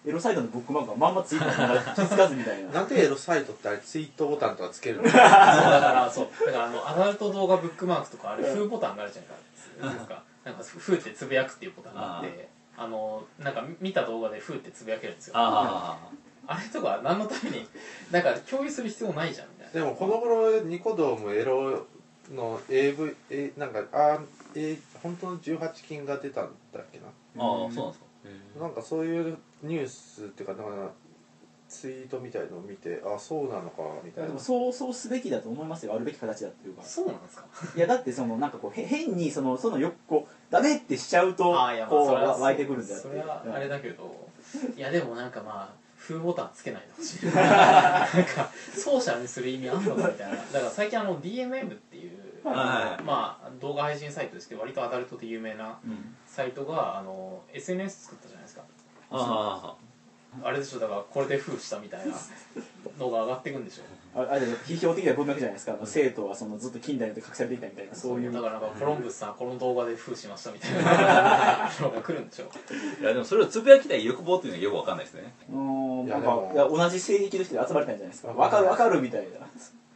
[0.06, 2.70] エロサイトのブックマークがまんまツイッターに流れて気づかずみたいな。
[2.80, 5.04] なんでエロサイトってあれツイートボタンとかつけるの？
[5.04, 6.46] そうだからそう。
[6.46, 9.22] だからあのアダルト動画ブックマークとかあれ風ボタンがあるじゃ
[9.84, 10.22] ないですか。
[10.44, 15.34] なんか風ってつぶやくっていうボタンがあってあのなんか見た動画で風ってつぶやけるんですよ。
[15.36, 15.98] あ
[16.46, 17.68] あれとか何のために
[18.10, 19.72] なんか共有する必要ないじゃんみたいな。
[19.72, 21.86] でもこの頃ニコ動もエロ
[22.32, 24.18] の AV えなんかあ
[24.54, 27.04] え本当の18禁が出たんだっけな。
[27.06, 27.10] あ
[27.64, 28.10] ああそうなんですか
[28.59, 30.90] なんかそういうニュースっていうかなんか
[31.68, 34.28] ツイートみたいのを見てあそうなのかみたいな。
[34.28, 36.83] でもそうそうすべきだと思いますよあるべき形だっていうか。
[36.83, 37.44] そうなんですか？
[37.76, 43.02] いやだってそのなんかこうへ変にそのそのよくこうダメってしちゃうとああいやまあこうそれは湧いてくるんだって。
[43.02, 44.28] それはあれだけど
[44.76, 47.26] いやでもなんかまあ風ボタンつけないでほしい。
[47.30, 47.35] なん
[48.24, 50.37] かソーシャルにする意味あんのかみたいな。
[50.37, 53.03] だから最近あの DMM っていうはい。
[53.03, 56.14] まあ動画配信サイトですけど割とアダルトで有名なうん。
[56.26, 58.62] サイトがあの SNS 作ったじゃないですか。
[59.11, 59.74] あ
[60.42, 62.14] あれでしょだからこれで封したみたいな
[62.98, 63.83] のが上がっていくんでしょ。
[64.20, 65.72] ああれで批評的な文脈じゃないですか。
[65.72, 68.33] あの生徒はそのずっと近代に隠されていたみたいなそういう。
[68.33, 72.46] だからなんかコロンブスさんこの動画で封しましたみたいな のが来るんでしょ。
[72.53, 75.35] あいやでもそれをつぶやきたい欲望っていうのはよくわかんないですね。
[75.50, 78.29] うーんなんかいや同じ性癖の人で集まりたいんじゃないですか。
[78.29, 79.26] わわかかるるわかるみたい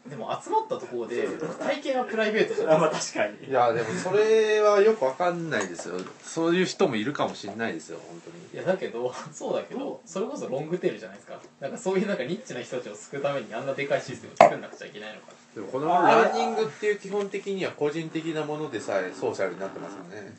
[0.08, 1.26] でも集まったところで
[1.58, 3.48] 体験はプライベートじゃなあまあ確かに。
[3.48, 5.94] いやでもそれはよくわかんないですよ。
[6.22, 8.36] そういう人もいるかもしれないですよ本当に。
[8.52, 11.40] いやだけど そうだけどそれこそロングテールじゃないですか。
[11.58, 15.32] なんかそういうなんかニッチな人たちを救うためにあんなでかいシステムを作んなくちゃいけないのか。
[15.54, 20.34] でもこのランニングっていう基本的には個人的なものでさえソーシャルになってますよね。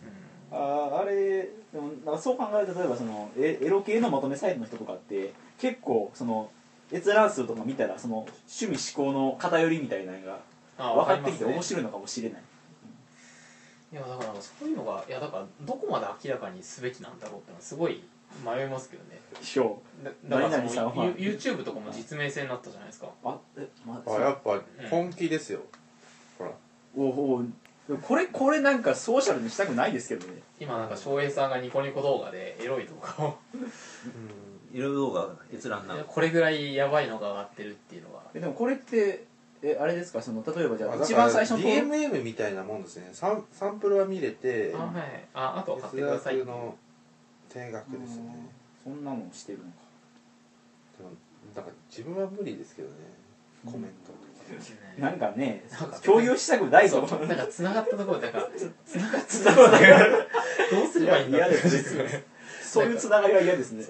[0.51, 6.51] ああれでもなんかそう考えると例えばそのエエロ系のまとめサイトの人とかって結構その
[6.95, 10.39] 閲覧数とか見たらその趣味思考の偏りみたいなのが
[10.77, 12.41] あ分かってきて面白いのかもしれない。
[13.93, 18.03] いやだからそういうのがいやだからどこまで明らかにすべきなんだろうってのはすごい
[18.43, 19.19] 迷いますけどね。
[20.03, 21.05] だだから何その々さんは。
[21.05, 23.07] You- YouTube とかも実名制になったじゃないですか。
[23.23, 25.61] あえまあやっぱ本気ですよ。
[26.37, 26.51] ほら。
[26.97, 27.43] おお
[27.87, 30.41] でもこれこれなんかソーシャルにしたくないですけどね。
[30.59, 33.37] 今なんか翔平さんがニコニコ動画でエロい動画を。
[33.53, 33.57] い
[34.79, 39.25] ろいろ動画閲覧なこれぐらいやばいのが上がってるっていうのがえでもこれって
[39.63, 40.21] えあれですか？
[40.21, 43.09] その例えばじゃあ一番最初の DMM みたいなもんですね。
[43.13, 45.27] サンサンプルは見れてあはい。
[45.33, 46.39] ああとは買って月ください。
[46.39, 46.75] 額の
[47.49, 48.49] 定額ですね。
[48.83, 49.69] そんなのしてるのか。
[50.97, 51.11] でも
[51.55, 52.95] なんか自分は無理ですけどね。
[53.65, 57.01] コメントなんかねなんか共有したくないぞ。
[57.01, 58.49] なんか繋がったところでなんか
[58.85, 61.55] 繋がっつながりがどうすればいいんだ嫌って。
[61.55, 62.23] ですね
[62.61, 63.83] そういうつながりは嫌ですね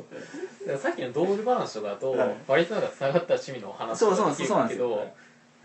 [0.78, 2.36] さっきの道具話とかだと、はい。
[2.48, 4.90] 割となんか繋がった趣味の話そうそうとかできそうなんですよ。
[4.90, 5.14] るけど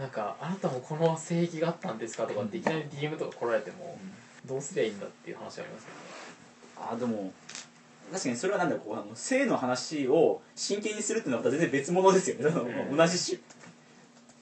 [0.03, 3.99] なんかあなたもこの性癖があったんですかとかっていきなり DM とか来られても
[4.47, 5.99] どうすりゃいいんだっていう話ありますけど。
[5.99, 6.21] ね
[6.93, 7.33] あでも
[8.11, 12.51] 確かにそれはなんだろうこうあの性の話を真剣にするっていうのはまた全然別物ですよね。
[12.51, 13.39] その同じ種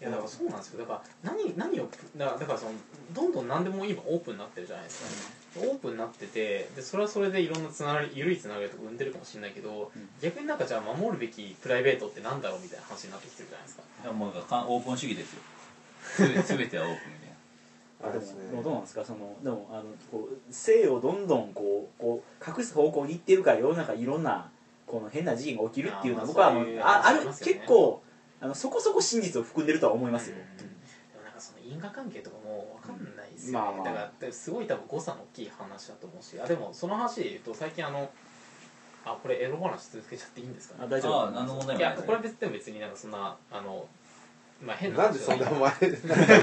[0.00, 0.78] いやだからそうなんですよ。
[0.78, 2.72] だから何何をだからだからその
[3.12, 10.08] どんどん何でも今オープンになってるじゃないですか、オープンになっててでそれはそれでいろんなつながり緩いつながりとか生んでるかもしれないけど、うん。
[10.22, 13.82] 逆になんかじゃあ守るべきプライベートってなんだろうみたいな話になってきてるじゃないですか。
[14.04, 15.42] いやもうオープン主義ですよ。
[16.44, 18.08] すべてはオープンみたいな。
[18.08, 18.62] あでもね。
[18.62, 19.82] どうなんですかそのでもあの
[20.12, 24.48] こう性をどんどんこうこう隠す方向に行ってるから世の中いろんな
[24.86, 26.48] この変な事件が起きるっていうのは僕は
[26.82, 27.32] ああるね。
[27.42, 28.00] 結構
[28.40, 30.42] あのそこそこ真実を含んでるとは思いますよ、で
[31.16, 33.84] もなんかその因果関係とかも分かんないですよね、まあまあ。
[33.84, 36.40] だからすごい多分誤差の大きい話だと思うし。
[36.40, 38.10] あでもその話で言うと最近あの
[39.04, 40.84] あこれエロ話続けちゃっていいんですかね？
[40.84, 41.20] あ大丈夫。
[41.20, 41.96] ああ何の問題いもない。
[41.96, 43.88] ですやこれは別でも別になんかそんなあの
[44.62, 45.48] まあ変ななんで話じゃない。
[45.48, 45.70] そんなお前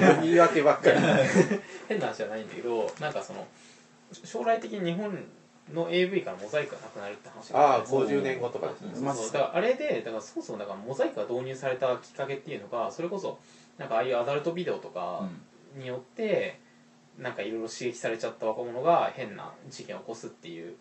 [0.03, 0.99] なんか言い訳ばっかり。
[1.87, 3.47] 変な話じゃないんだけどなんかその
[4.23, 5.17] 将来的に日本
[5.73, 8.89] の AV からモザイクがなくなるって話がああってそう50年後とかですね。
[9.01, 13.39] まずそうだからあれでだからそもそもだからモザイクが導入されたきっかけっていうのがそれこそ
[13.77, 15.27] なんかああいうアダルトビデオとか
[15.75, 16.59] によって、
[17.17, 20.75] なんかいろいろ刺激されちゃった若者が変な事件を起こすっていう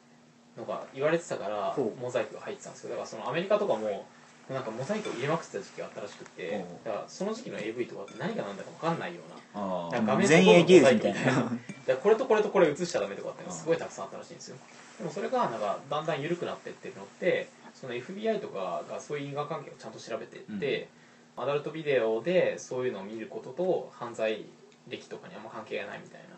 [0.57, 4.07] のが言われてたからモザイクが入ってたんですよだからそのアメリカとかも
[4.51, 9.21] なんかモザイクを入れまくってた時期があったらしくってだからその時期の AV とかって何が何だか分かんないよ
[9.55, 11.21] うなあなんか画面前衛芸術みたいな。
[11.25, 11.51] だか
[11.87, 14.57] らこれとこれとこれ映しちゃダメとかってすごいたくさんあったらしいんですよ。
[14.99, 20.89] でもそれがなんかだんだん緩くなってってるのってその FBI とかがそういう因果関係をちゃんと調べていって、
[21.37, 24.45] アダルトビデオでそういうのを見ることと犯罪
[24.89, 26.37] 歴とかにあんま関係がないみたいな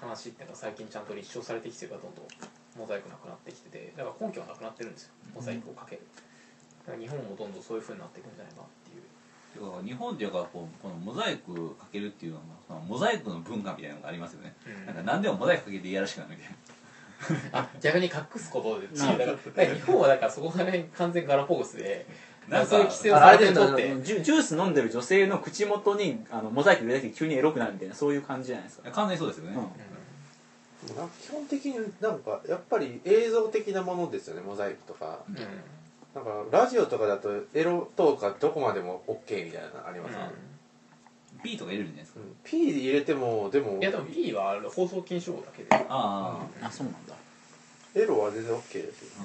[0.00, 2.26] 話っていうのが最近ちゃんと立証されてきてるからどんどん
[2.78, 5.12] モザイクなくなってきててだから根拠はなくなってるんですよ。
[5.34, 6.22] モザイクをかける、だ
[6.86, 9.02] から日本もどんどんそういう風になっていくんじゃないかっていう。
[9.52, 14.86] てか日本っていうかこうこのモザイクかけるっていうのはそのモザイクの文化みたいなのがありますよね、うん。
[14.86, 16.56] なんか何でもモザイクかけていやらしくなるみたいな。
[17.58, 22.06] あ逆に隠すことで違うだからだから日本はだからそこがね完全ガラポゴスで
[22.46, 24.02] なんかそういう規制をあさあれてるのって。
[24.02, 31.08] ジュジュース飲んでる女性の口元にあのモザイク入れた時急にエロくなるみたいなそういう感じじゃないですか、完全にそうですよね、うん。
[31.20, 35.20] 基本的になんかやっぱり映像的なものですよねモザイクとか。
[35.28, 35.42] うんうん
[36.16, 40.16] なんかラジオとかだとエロとかどこまでも OK みたいなのあります？
[40.16, 40.22] ね、
[41.44, 42.36] P とか入れるんじゃないですか、うん。
[42.42, 45.68] P 入れてもでもいやでも P は放送禁止法だけで。
[45.70, 47.14] ああ、あそうなんだ。
[47.94, 49.24] エロは全然 OK ですよ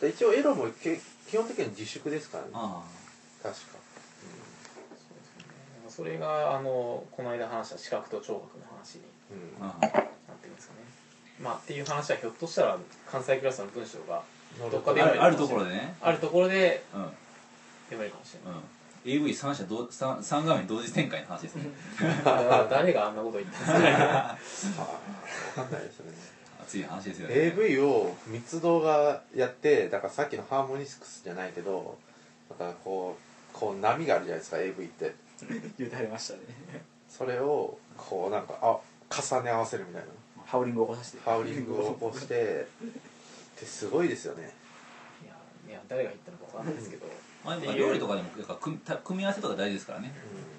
[0.00, 2.50] で一応エロもけ基本的には自粛ですからね。
[2.54, 2.82] あ
[3.42, 3.60] 確か。
[5.90, 9.60] それがあのこの間話した視覚と聴覚の話にうん。
[9.60, 9.86] なって
[10.46, 10.80] るんですかね。
[11.38, 12.78] まあっていう話はひょっとしたら
[13.10, 14.22] 関西クラスの文章が
[14.58, 14.78] ど。
[14.78, 15.94] っかであ読めるるあるところでね。
[16.00, 17.02] あるところでうん。
[17.02, 17.08] うん
[17.90, 18.60] 読めるかもしれない。
[19.06, 21.64] AV 三社同三三画面同時展開の話ですね。
[22.24, 23.92] 誰があんなこと言ったんですかね
[25.54, 25.82] 分かんない。
[25.82, 26.12] ですよね
[26.62, 27.34] 熱い話ですよね。
[27.36, 31.98] AV を密度がやってだからさっきのハーモニスクスじゃないけど
[32.48, 33.18] だからこ
[33.52, 35.14] うこう波があるじゃないですか AV って。
[35.78, 36.40] 言うてはりましたね。
[37.08, 38.78] それをこうなんかあ
[39.10, 40.08] 重ね合わせるみたいな。
[40.46, 41.18] ハウリングを起こさせて。
[41.24, 42.66] ハウリングを起こして
[43.54, 44.52] ってすごいですよね。
[45.22, 45.34] いや
[45.68, 47.06] いや誰が言ったのかわかんないですけど。
[47.44, 47.78] まあ、っていう。
[47.78, 50.12] 料理とかでもやっぱ組組み合わせとか大事ですからね。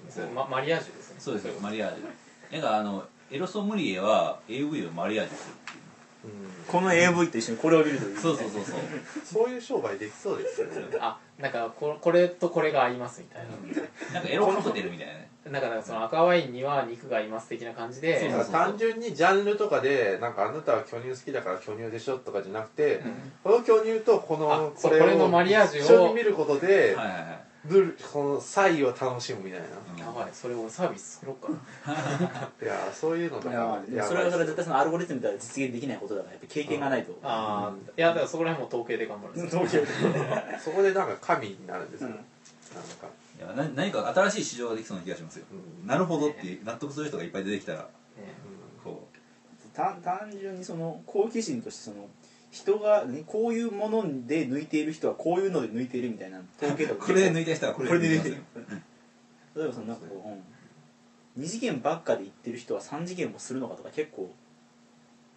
[0.08, 1.16] それママリアージュですね。
[1.18, 2.52] そうですよいマリアージュ。
[2.52, 6.64] なんかあのエロソムリエは AV をマリアージュするっていううん。
[6.66, 8.80] この AV と一緒にこれを見るというそうそうそうそう。
[9.24, 10.72] そういう商売できそうですよね。
[11.00, 23.00] あなんかここれとこれが合いますみたいな、なんかエロカクテルみたいなねなんかなんかその赤ワインには肉が合います的な感じで単純にジャンルとかでなんかあなたは巨乳好きだから巨乳でしょとかじゃなくて、
[23.44, 27.46] この巨乳とこあのこれをこれのマリアージュを一緒に見ることで、はいはいはい。
[27.66, 29.98] ブルこの差異を楽しむみたいな、うん。
[29.98, 32.48] やばいそれ俺サービス作ろうかな。
[32.62, 39.62] いやそういうのといかやそれはそれは絶対そのアルゴリズムでは実現できないことだからやっぱ経験がないとああいやだからそこら辺も統計で頑張るんですよ。
[39.62, 39.86] 統計
[40.62, 42.14] そこでなんか神になるんですよ、うん。
[42.14, 45.46] なんか、いやな何か新しい市場ができそうな気がしますよ。
[45.52, 45.86] うん。
[45.86, 47.86] なるほどって納得する人がいっぱい出てきたらね。
[48.82, 49.08] こ
[49.74, 52.08] 単単純にその好奇心としてその
[52.50, 57.04] 人が、ね、こういうもので抜いている人はこういうので抜いているみたいな統計とか。
[57.04, 58.36] う これで抜いた人はこれで抜いてる。
[59.54, 60.22] 例えばそのなんかこ
[61.36, 64.32] う、うん、2次元ばっかで言ってる人は3次元もするのかとか結構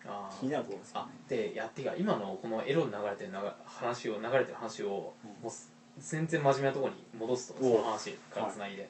[0.05, 5.43] あ気になるところですよあねでやってか今のこのエロに流れてる流話を流れてる話を、うん。
[5.43, 5.51] もう
[5.99, 8.89] 全然真面目なところに戻すとそおの話からつないで、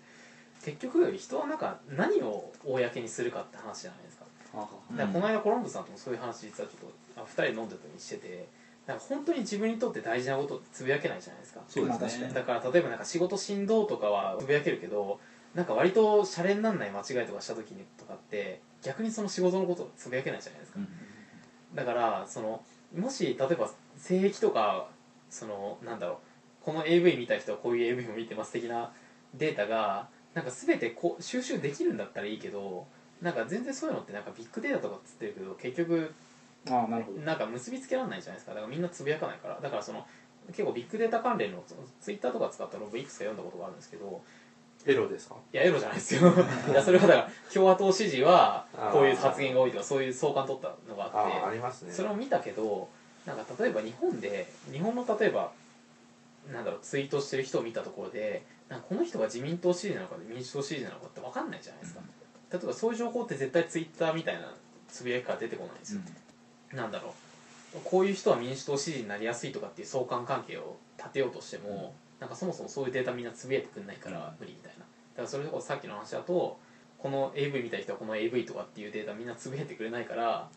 [0.64, 4.26] 結局人はなんか何を公にするかって話じゃないですか。
[4.98, 8.48] からこの間コロンブスさんともそういう話実はちょっとあ2人で飲んでた時にしてて
[8.88, 11.62] なんか本当に自分にとって大事なことってつぶやけないじゃないですか。
[11.68, 12.28] そうですね。
[12.28, 12.34] に。
[12.34, 15.20] だから例えばなんか仕事しんどうとかはつぶやけるけど
[15.54, 20.80] なんか割とシャレになんない間違いとかした時にとかって逆にその仕事のことをつぶやけないじゃないですか。
[20.80, 21.76] うん。
[21.76, 22.64] だからその
[22.96, 24.88] もし例えば性癖とか
[25.30, 26.29] そのなんだろう
[26.64, 28.92] この AV 見た人はこういう AV も見てます的な
[29.36, 32.86] データがなんか全てこう収集できるんだったらいいけど
[33.22, 36.14] なんか全然そういうのってなんかビッグデータとかっつってるけど結局
[36.70, 37.20] ああなるほど。
[37.22, 38.54] なんか結びつけられないじゃないですか。
[38.54, 39.60] だからみんなつぶやかないから。
[39.62, 40.06] だからその
[40.48, 41.64] 結構ビッグデータ関連の
[42.02, 44.22] ツイッターとか使ったログいくつか読んだことがあるんですけど
[44.86, 45.36] エロですか？
[45.54, 46.22] いやエロじゃないですよ。
[46.70, 51.94] いやそれはだから共和党支持はこういう発言が多いとかそういう相関取ったのがあってああありますね。
[51.94, 52.90] それを見たけど
[53.26, 55.52] なんか例えば日本で日本の例えば
[56.52, 62.02] なんだろうツイートしてる人を見たところでなんかこの人が自民党支持なのか民主党支持なのかって分かんないじゃないですか、
[62.52, 64.54] 例えばそういう情報って絶対ツイッターみたいな
[64.88, 66.02] つぶやきから出てこないんですよ、
[66.74, 67.12] なんだろう。
[67.84, 74.80] こういう人は民主党支持になりやすいとかっていう相関関係を立てようとしても、なんかそもそもそういうデータみんなつぶやいてくんないから無理みたいな。
[74.80, 74.86] だ
[75.18, 76.60] からそれこそさっきの話だと
[76.98, 80.50] この AV 見たい人はこの AV とかっていうデータみんなつぶやいてくれないから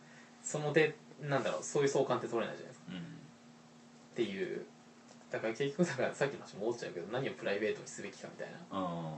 [0.42, 2.86] そのでなんだろうそういう相関って取れないじゃないですか。
[2.92, 2.98] うん。
[2.98, 3.00] っ
[4.14, 4.64] ていう
[5.32, 9.14] だから結局だからさっきの話も思っちゃうけど何をプライベートにすべきかみたいなあ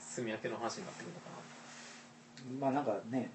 [0.00, 1.34] 住み分けの話になってくるのか
[2.60, 2.82] まあな。
[2.82, 3.30] んかね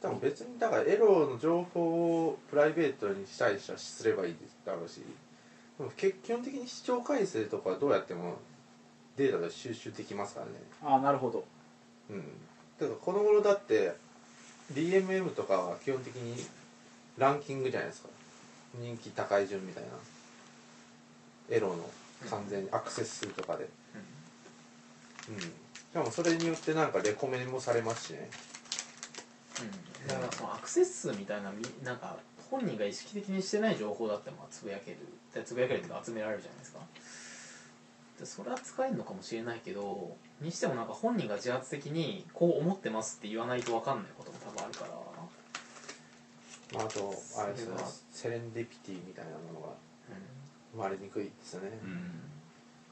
[0.00, 5.02] 多分別にだからエロの情報をプライベートにしたい人はすればいいだろうし
[5.78, 8.36] でも結基本的に視聴回数とかはどうやっても
[9.16, 10.52] データで収集できますからね。
[10.82, 11.44] ああなるほど。
[12.08, 12.18] うん。
[12.80, 13.94] だからこの頃だって
[14.72, 16.34] DMM とかは基本的に
[17.18, 18.08] ランキングじゃないですか。
[18.74, 19.90] 人気高い順みたいな
[21.52, 21.90] エロの
[22.30, 23.68] 完全にアクセス数とかで。
[25.28, 25.40] うん。
[25.40, 25.46] し
[25.94, 28.30] かもそれによってなんかレコメンもされますしね。
[30.08, 32.16] な、うん、だからそのアクセス数みたいなみなんか
[32.50, 34.98] 本人が意識的にしてない情報だってまあつぶやける
[35.34, 36.80] でつぶやけるっていうか集められるじゃないですか。
[38.18, 44.90] でそれは使えるのかもしれないけどにしてもなんか本人が自発的にこう思ってますって言わないと分かんないことも多分あるから。
[46.74, 47.74] まあ、あとあれですね。
[48.10, 49.68] セレンディピティみたいなものが。
[49.68, 49.72] う
[50.72, 51.70] 生まれにくいですよね。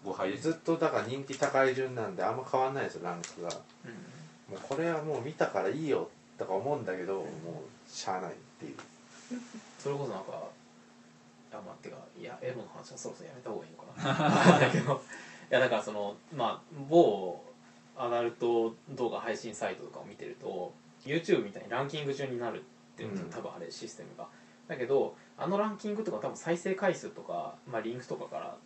[0.05, 0.41] ー、うん。
[0.41, 3.49] ずっとだから人気高い順なんであんま変わんないですよランクが。
[3.49, 3.55] んうん。
[3.55, 8.77] もうこれはもう見たからいいよとか思うんだけどもうしゃあないっていう。
[9.79, 10.33] それこそなんか
[11.53, 14.59] あまあてかいやエロの話はそろそろやめた方がいいのかな。
[14.61, 14.95] だけど
[15.51, 17.45] いやだからそのまあ某
[17.97, 20.73] アダルト動画配信サイトとかを見てると
[21.05, 22.63] YouTube みたいにランキング順になるっ
[22.97, 23.31] ていうのうん。
[23.31, 24.27] 多分あれシステムが、
[24.69, 28.57] だけどあのランキングとか多分再生回数とか、まあ、リンクとかから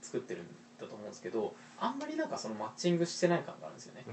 [0.00, 0.46] 作ってるん
[0.80, 4.04] だと思うんですけどあんまりなんかそのマッチングしてない感があるんですよね。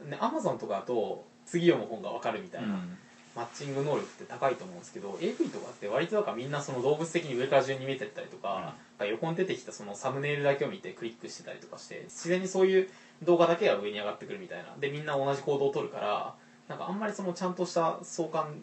[0.00, 0.10] うん。
[0.10, 2.98] で Amazon とかだと次読む本が分かるみたいな、うん。
[3.36, 12.88] マッチング能力って高いと思うんですけど AV とかって割となんかみんなその動物的に上から順に見てったりとか、横に出てきたそのサムネイルだけを見てクリックしてたりとかして自然にそういう
[13.22, 14.74] 動画だけが上に上がってくるみたいな。
[14.80, 16.34] でみんな同じ行動を取るから
[16.68, 18.60] なんかあんまりそのちゃんとした相関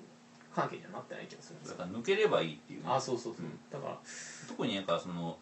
[0.56, 1.78] 関係にはなってない気がするんですよ。
[1.78, 2.86] だから抜ければいいっていうね。
[2.90, 3.60] あそうそうそう、うん。
[3.72, 3.98] だから。
[4.48, 5.38] 特になんかその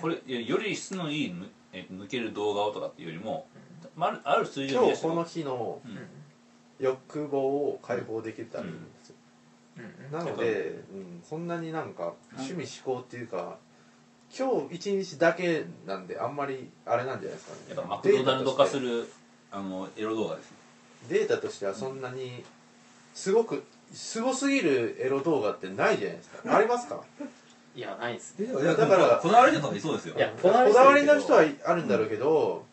[0.00, 3.46] これいやより質のいいぬえ抜ける動画をとかっていうよりも、
[3.96, 5.90] まるある数字を今日この日のうん。
[5.92, 6.08] うん
[6.80, 9.16] 欲望を解放できたらいいんですよ、
[9.78, 10.16] うん。
[10.16, 13.58] なので、うん、そんなになんか趣味思考っていうか
[14.36, 17.60] 今日一日だけなんであんまりあれなんじゃないですかね。
[17.74, 19.10] やっぱマクドナルド化する
[19.50, 20.56] あのエロ動画ですね。
[21.08, 22.44] データとしてはそんなに
[23.14, 26.38] すごくすごすぎるエロ動画ってないじゃないですか。
[26.56, 27.00] ありますか？
[27.74, 30.16] いやないですいやだからこだわりの人がいそうですよ。
[30.16, 32.64] いやここだわりだわりの人はあるんだろうけど、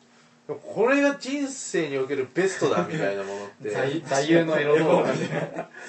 [0.48, 3.70] でもこれが人生におけるベストだみたいなものって。
[4.08, 5.28] 座右のエロ動画で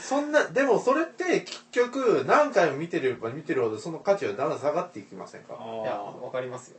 [0.03, 5.55] そんなでもそれって結局何回も見てれば見てるほどその価値はだんだん下がっていきませんか？
[5.55, 6.77] いやわかりますよ。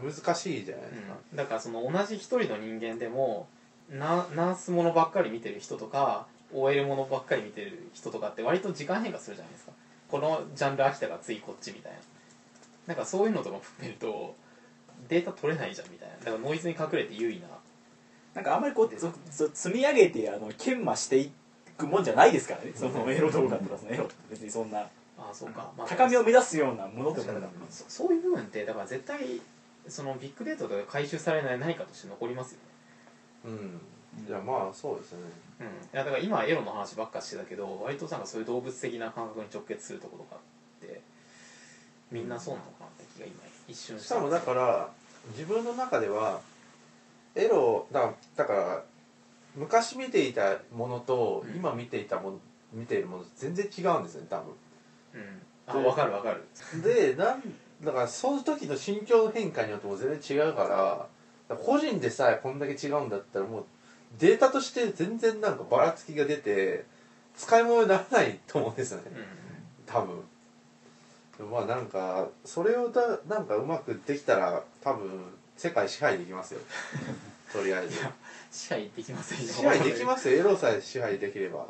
[0.00, 3.48] 難しいじゃないですか、うん、だからその同じ一人の人間でも
[3.90, 9.72] ナナースものばっかり見てる人とか OL ものばっかり見てる人とかって割と時間変化するじゃないですか。
[10.08, 11.98] このジャンル飽きたから次こっちみたいな。
[12.86, 14.34] なんかそういうのとかも含めると
[15.08, 16.16] データ取れないじゃんみたいな。
[16.16, 17.46] だからノイズに隠れて優位な。
[18.34, 21.30] なんかあんまりこう積み上げてあの研磨してい
[21.76, 22.72] くもんじゃないですからね。
[22.74, 24.80] そのエロ動画とかそのエロって別にそんな
[25.20, 29.40] ああそうか、まあ、高みを目指すようなものでもなかそそういう部分ってだから絶対
[29.86, 32.69] そのビッグデータで回収されない何かとして残りますよね
[33.44, 33.80] うん。
[34.26, 35.26] いやまあそうですよね。
[35.60, 40.40] うん、いやだから今はエロの話ばっかしてたけど割となんかそういう動物的な感覚に直結するところがあ
[40.84, 41.00] って
[42.10, 43.34] みんなそうなのかなって気が今
[43.68, 44.88] 一瞬ししたかもだから
[45.32, 46.40] 自分の中では
[47.34, 48.82] エロだだから
[49.54, 51.56] 昔見ていたものとうん。
[51.56, 52.38] 今見ていたもの
[52.72, 54.54] 見ているもの全然違うんですね多分。
[55.14, 55.42] うん。
[55.66, 56.82] あ分かる分かる。
[56.82, 57.42] でなん
[57.82, 61.06] だからその時の心境の変化によっても全然違うから
[61.56, 63.64] 個人でさえこんだけ違うんだったらもう
[64.18, 66.84] データとして全然なんかばらつきが出て
[67.36, 69.04] 使い物にならないと思うんですよね。
[69.14, 69.24] うん。
[69.86, 70.20] 多分。
[71.38, 75.10] でもまあなんかそれをだなんかうまくできたら多分
[75.56, 76.60] 世界支配できますよ。
[77.52, 77.98] とりあえず。
[78.50, 79.52] 支配できませんよ。
[79.52, 80.38] 支配できますよ。
[80.38, 81.66] エロさえ支配できれば。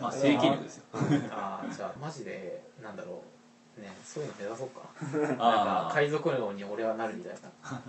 [0.00, 0.84] まあ制限力ですよ。
[1.30, 3.22] ああじゃあマジでなんだろ
[3.78, 3.80] う。
[3.80, 4.80] ねそういうの目指そうか
[5.18, 5.28] な。
[5.28, 7.80] なんあか海賊のように俺はなるみたいな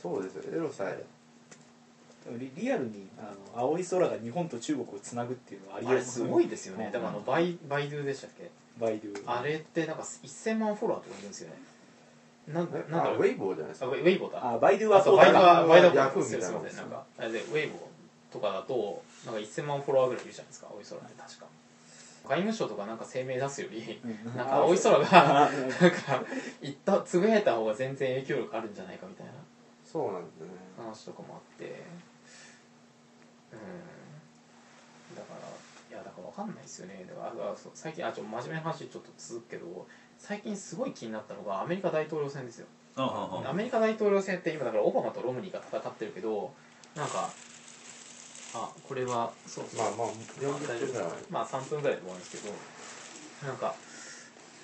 [0.00, 0.84] そうですよエロさ。
[0.88, 1.04] え
[2.38, 3.22] リリアルにあ
[3.56, 6.86] の青い空が日本と中国をつなぐっていうのはありあれすごいですよね。
[6.86, 6.92] うん。
[6.92, 8.50] だからあのバイバイドゥでしたっけ？
[8.78, 9.22] バイドゥ。
[9.26, 11.56] あれってなんか1000万フォロワーとかいるんですよね。
[12.48, 13.14] なんえなんだろう。
[13.16, 13.86] あウェイボーじゃないですか？
[13.86, 14.50] あウェイボーだ。
[14.52, 16.56] あバイドゥはあそうバイドだはバイドヤフーすいまみたいな。
[16.58, 16.84] もんですせん。
[16.84, 21.46] なんかあれでウェイボーとかだとなんか1000万フォロワーぐらいいるじゃないですか青い空って確か。
[22.28, 24.36] 外務省とかなんか声明出すよりうん。
[24.36, 25.50] なんか青い空がなん
[25.90, 26.24] か
[26.62, 29.32] 言ったつぶやいた方が全然影響力あるんじゃないかみたいな
[29.90, 30.46] そうなんですね。
[30.78, 31.64] 話とかもあって。
[33.52, 35.16] うん。
[35.16, 37.04] だからいやだからわかんないですよね。
[37.08, 39.86] だからあそう最近あちょ真面目な話ちょっと続くけど
[40.16, 42.66] 最近すごい気になったのがアメリカ大統領選ですよ。
[42.96, 46.52] アメリカ大統領選って今だからオバマとロムニーが戦ってるけど
[46.94, 47.28] なんか
[48.54, 49.80] あこれはそうそう。
[49.80, 51.22] まあまあ40分ぐらい前。
[51.30, 52.54] まあ3分ぐらいで終わるんですけど
[53.48, 53.74] なんか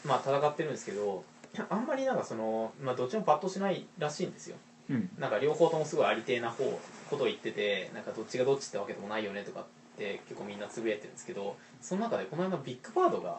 [0.05, 1.24] まあ戦ってるんですけど
[1.68, 4.57] あんまりなんかその、まあ、どっちもパッとしないらしいんですよ
[4.91, 5.11] うん。
[5.18, 6.78] なんか両方ともすごいありてえな方
[7.11, 9.64] ことを言っててなんかどっちがどっちってわけでもないよねとかっ
[9.97, 13.39] て結構みんなつぶやいてるんですけどその中でこの間ビッグバードが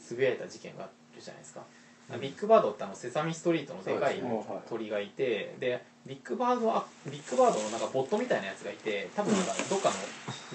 [0.00, 1.62] つぶやいた事件があるじゃないですか、
[2.20, 4.22] ビッグバードってあのセサミストリートのでかい
[4.68, 9.94] 鳥がいてでビッグバードあビッグバードのなんかボットみたいなやつがいて多分なんかどっかの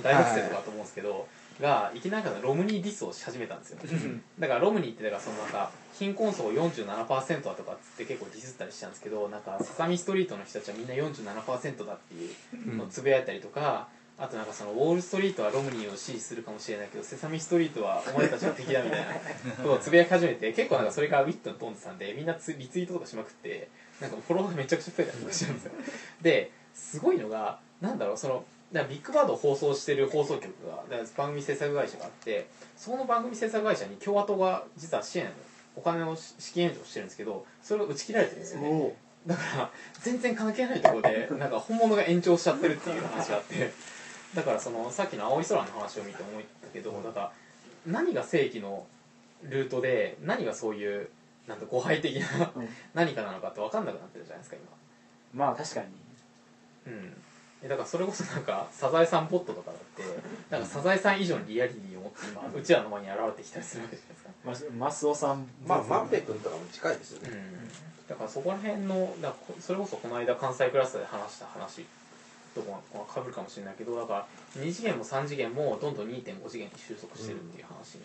[0.04, 1.28] 大学生とかだと思うんですけど、
[1.60, 3.80] がいきなりロムニーディスをし始めたんですよ。
[4.40, 5.72] だからロムニーってだからそのなんか
[6.02, 12.28] 貧困層47%だとかっつって結構ディスったりしたんですけどなんかセサミストリートの人たちはみんな47%だってい
[12.74, 13.88] うのをつぶやいたりとか、
[14.18, 19.14] あとなんかそのウォール・ストリートはロムニーを支持するかもしれないけどセサミストリートはお前たちは敵だみたいな
[19.62, 25.72] ことをつぶやき始めて結構なんかそれがウィットに飛んでたんでみんなツリツイートとかしまくってなんかフォロワーがめちゃくちゃ増えたりとかしてるんですよ。
[26.22, 30.84] ですごいのがなんだろうそのだビッグバードを放送してる放送局が
[31.18, 32.48] 番組制作会社があって
[32.78, 35.26] その番組制作会社に共和党が実は支援
[35.76, 38.70] お金の資金援助をしてるんですけどそれを打ち切られてるんですよね。
[38.70, 38.94] お
[39.28, 43.72] だから全然関係ないところで なんか本物が延長しちゃってるっていう話があって。
[44.36, 47.32] だからそのさっきの青い空の話を見て思ったけどだから
[47.86, 48.86] 何が正規の
[49.44, 51.10] ルートで何がそういう
[51.48, 52.70] なんか誤配的なうん。
[52.94, 54.58] 何かなのかって分かんなくなってるじゃないですか
[55.34, 55.46] 今。
[55.46, 55.88] まあ確かに。
[56.88, 57.22] うん。
[57.64, 60.04] えだからそれこそなんかサザエさんボットとかだって
[60.50, 65.48] なんかサザエさん以上にリアリティを持って今うちらの前に現れてきたりするわけじゃないですかまマスオさん。
[65.68, 67.30] まあ万平君とかも近いですよね。
[67.32, 68.08] うん。
[68.08, 71.86] だからそこら辺のだからこそれこそこの間関西クラスで話した話
[72.54, 74.28] とかかぶるかもしれないけどだから
[74.64, 78.02] 2次元も3次元もどんどん2.5次元に収束してるっていう話に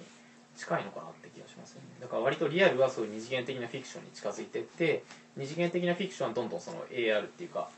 [0.57, 1.89] 近いのかなって気がしますよね。
[2.01, 5.05] だから割とリアルはそういう2次元的なフィクションに近づいてって
[5.39, 7.69] 2次元的なフィクションはどんどんその AR っていうか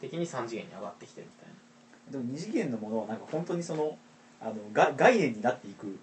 [0.00, 1.54] 的に3次元に上がってきてるみたいな。
[2.12, 3.96] でも二次元のものはなんか本当にその
[4.40, 5.98] あのが概念になっていく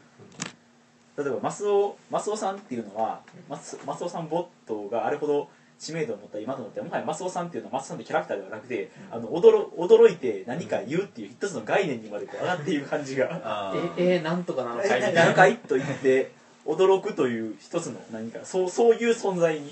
[1.18, 5.50] 例えばマスオマスオさんっていうのはマスマスオさんボットがあれほど
[5.80, 13.74] 知名度を持った今となってはもはやマスオさんっていうのはマスオさんってキャラクターではなくて、あの驚驚いて何か言うっていう一つの概念にまでこう上がっていく感じが。
[13.98, 15.14] ええー、なんとかなのかい？
[15.14, 16.32] 何かいと言って
[16.66, 19.70] 驚くという一つの何かそうそういう存在に。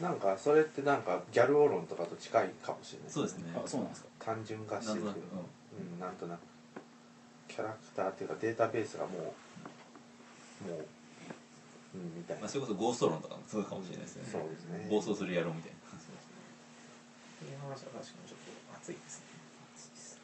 [0.00, 3.10] なんかそれってなんかギャルオロンとかと近いかもしれない。
[3.10, 3.52] そうですね。
[3.54, 4.08] あそうなんですか。
[4.18, 5.40] 単純化してるけどなんとなく、
[5.78, 6.40] うん、なんとなく。
[7.48, 9.51] キャラクターっていうかデータベースがもう
[10.68, 10.86] もう、
[11.94, 14.28] うん、みたいな、まあ、それこそゴースト論とかもそうかもしれないですね。
[14.30, 14.86] そうですね。
[14.88, 15.78] 暴走する野郎みたいな。
[15.82, 19.26] っていう話は確かにちょっと熱いですね。
[19.74, 20.14] 熱いです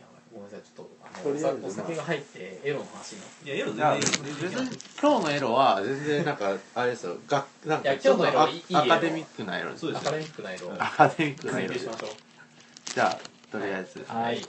[0.00, 0.64] やばいごめんなさい。
[0.64, 3.44] ちょっとあとりあえずのお酒が入ってエロの話になって。
[3.44, 7.16] いやエロ全然別に今日のエロは全然なんかあれですよ。
[7.28, 8.80] がなんかちょっとア今日のエロいいエロ。
[8.80, 9.80] アカデミックなエロです。
[9.80, 10.68] そうですアカデミックなエロ。
[10.68, 11.68] をアカデミックなエロ。
[11.68, 12.16] です追求しましょう。
[12.94, 13.18] じゃあ
[13.52, 14.40] とりあえず、はい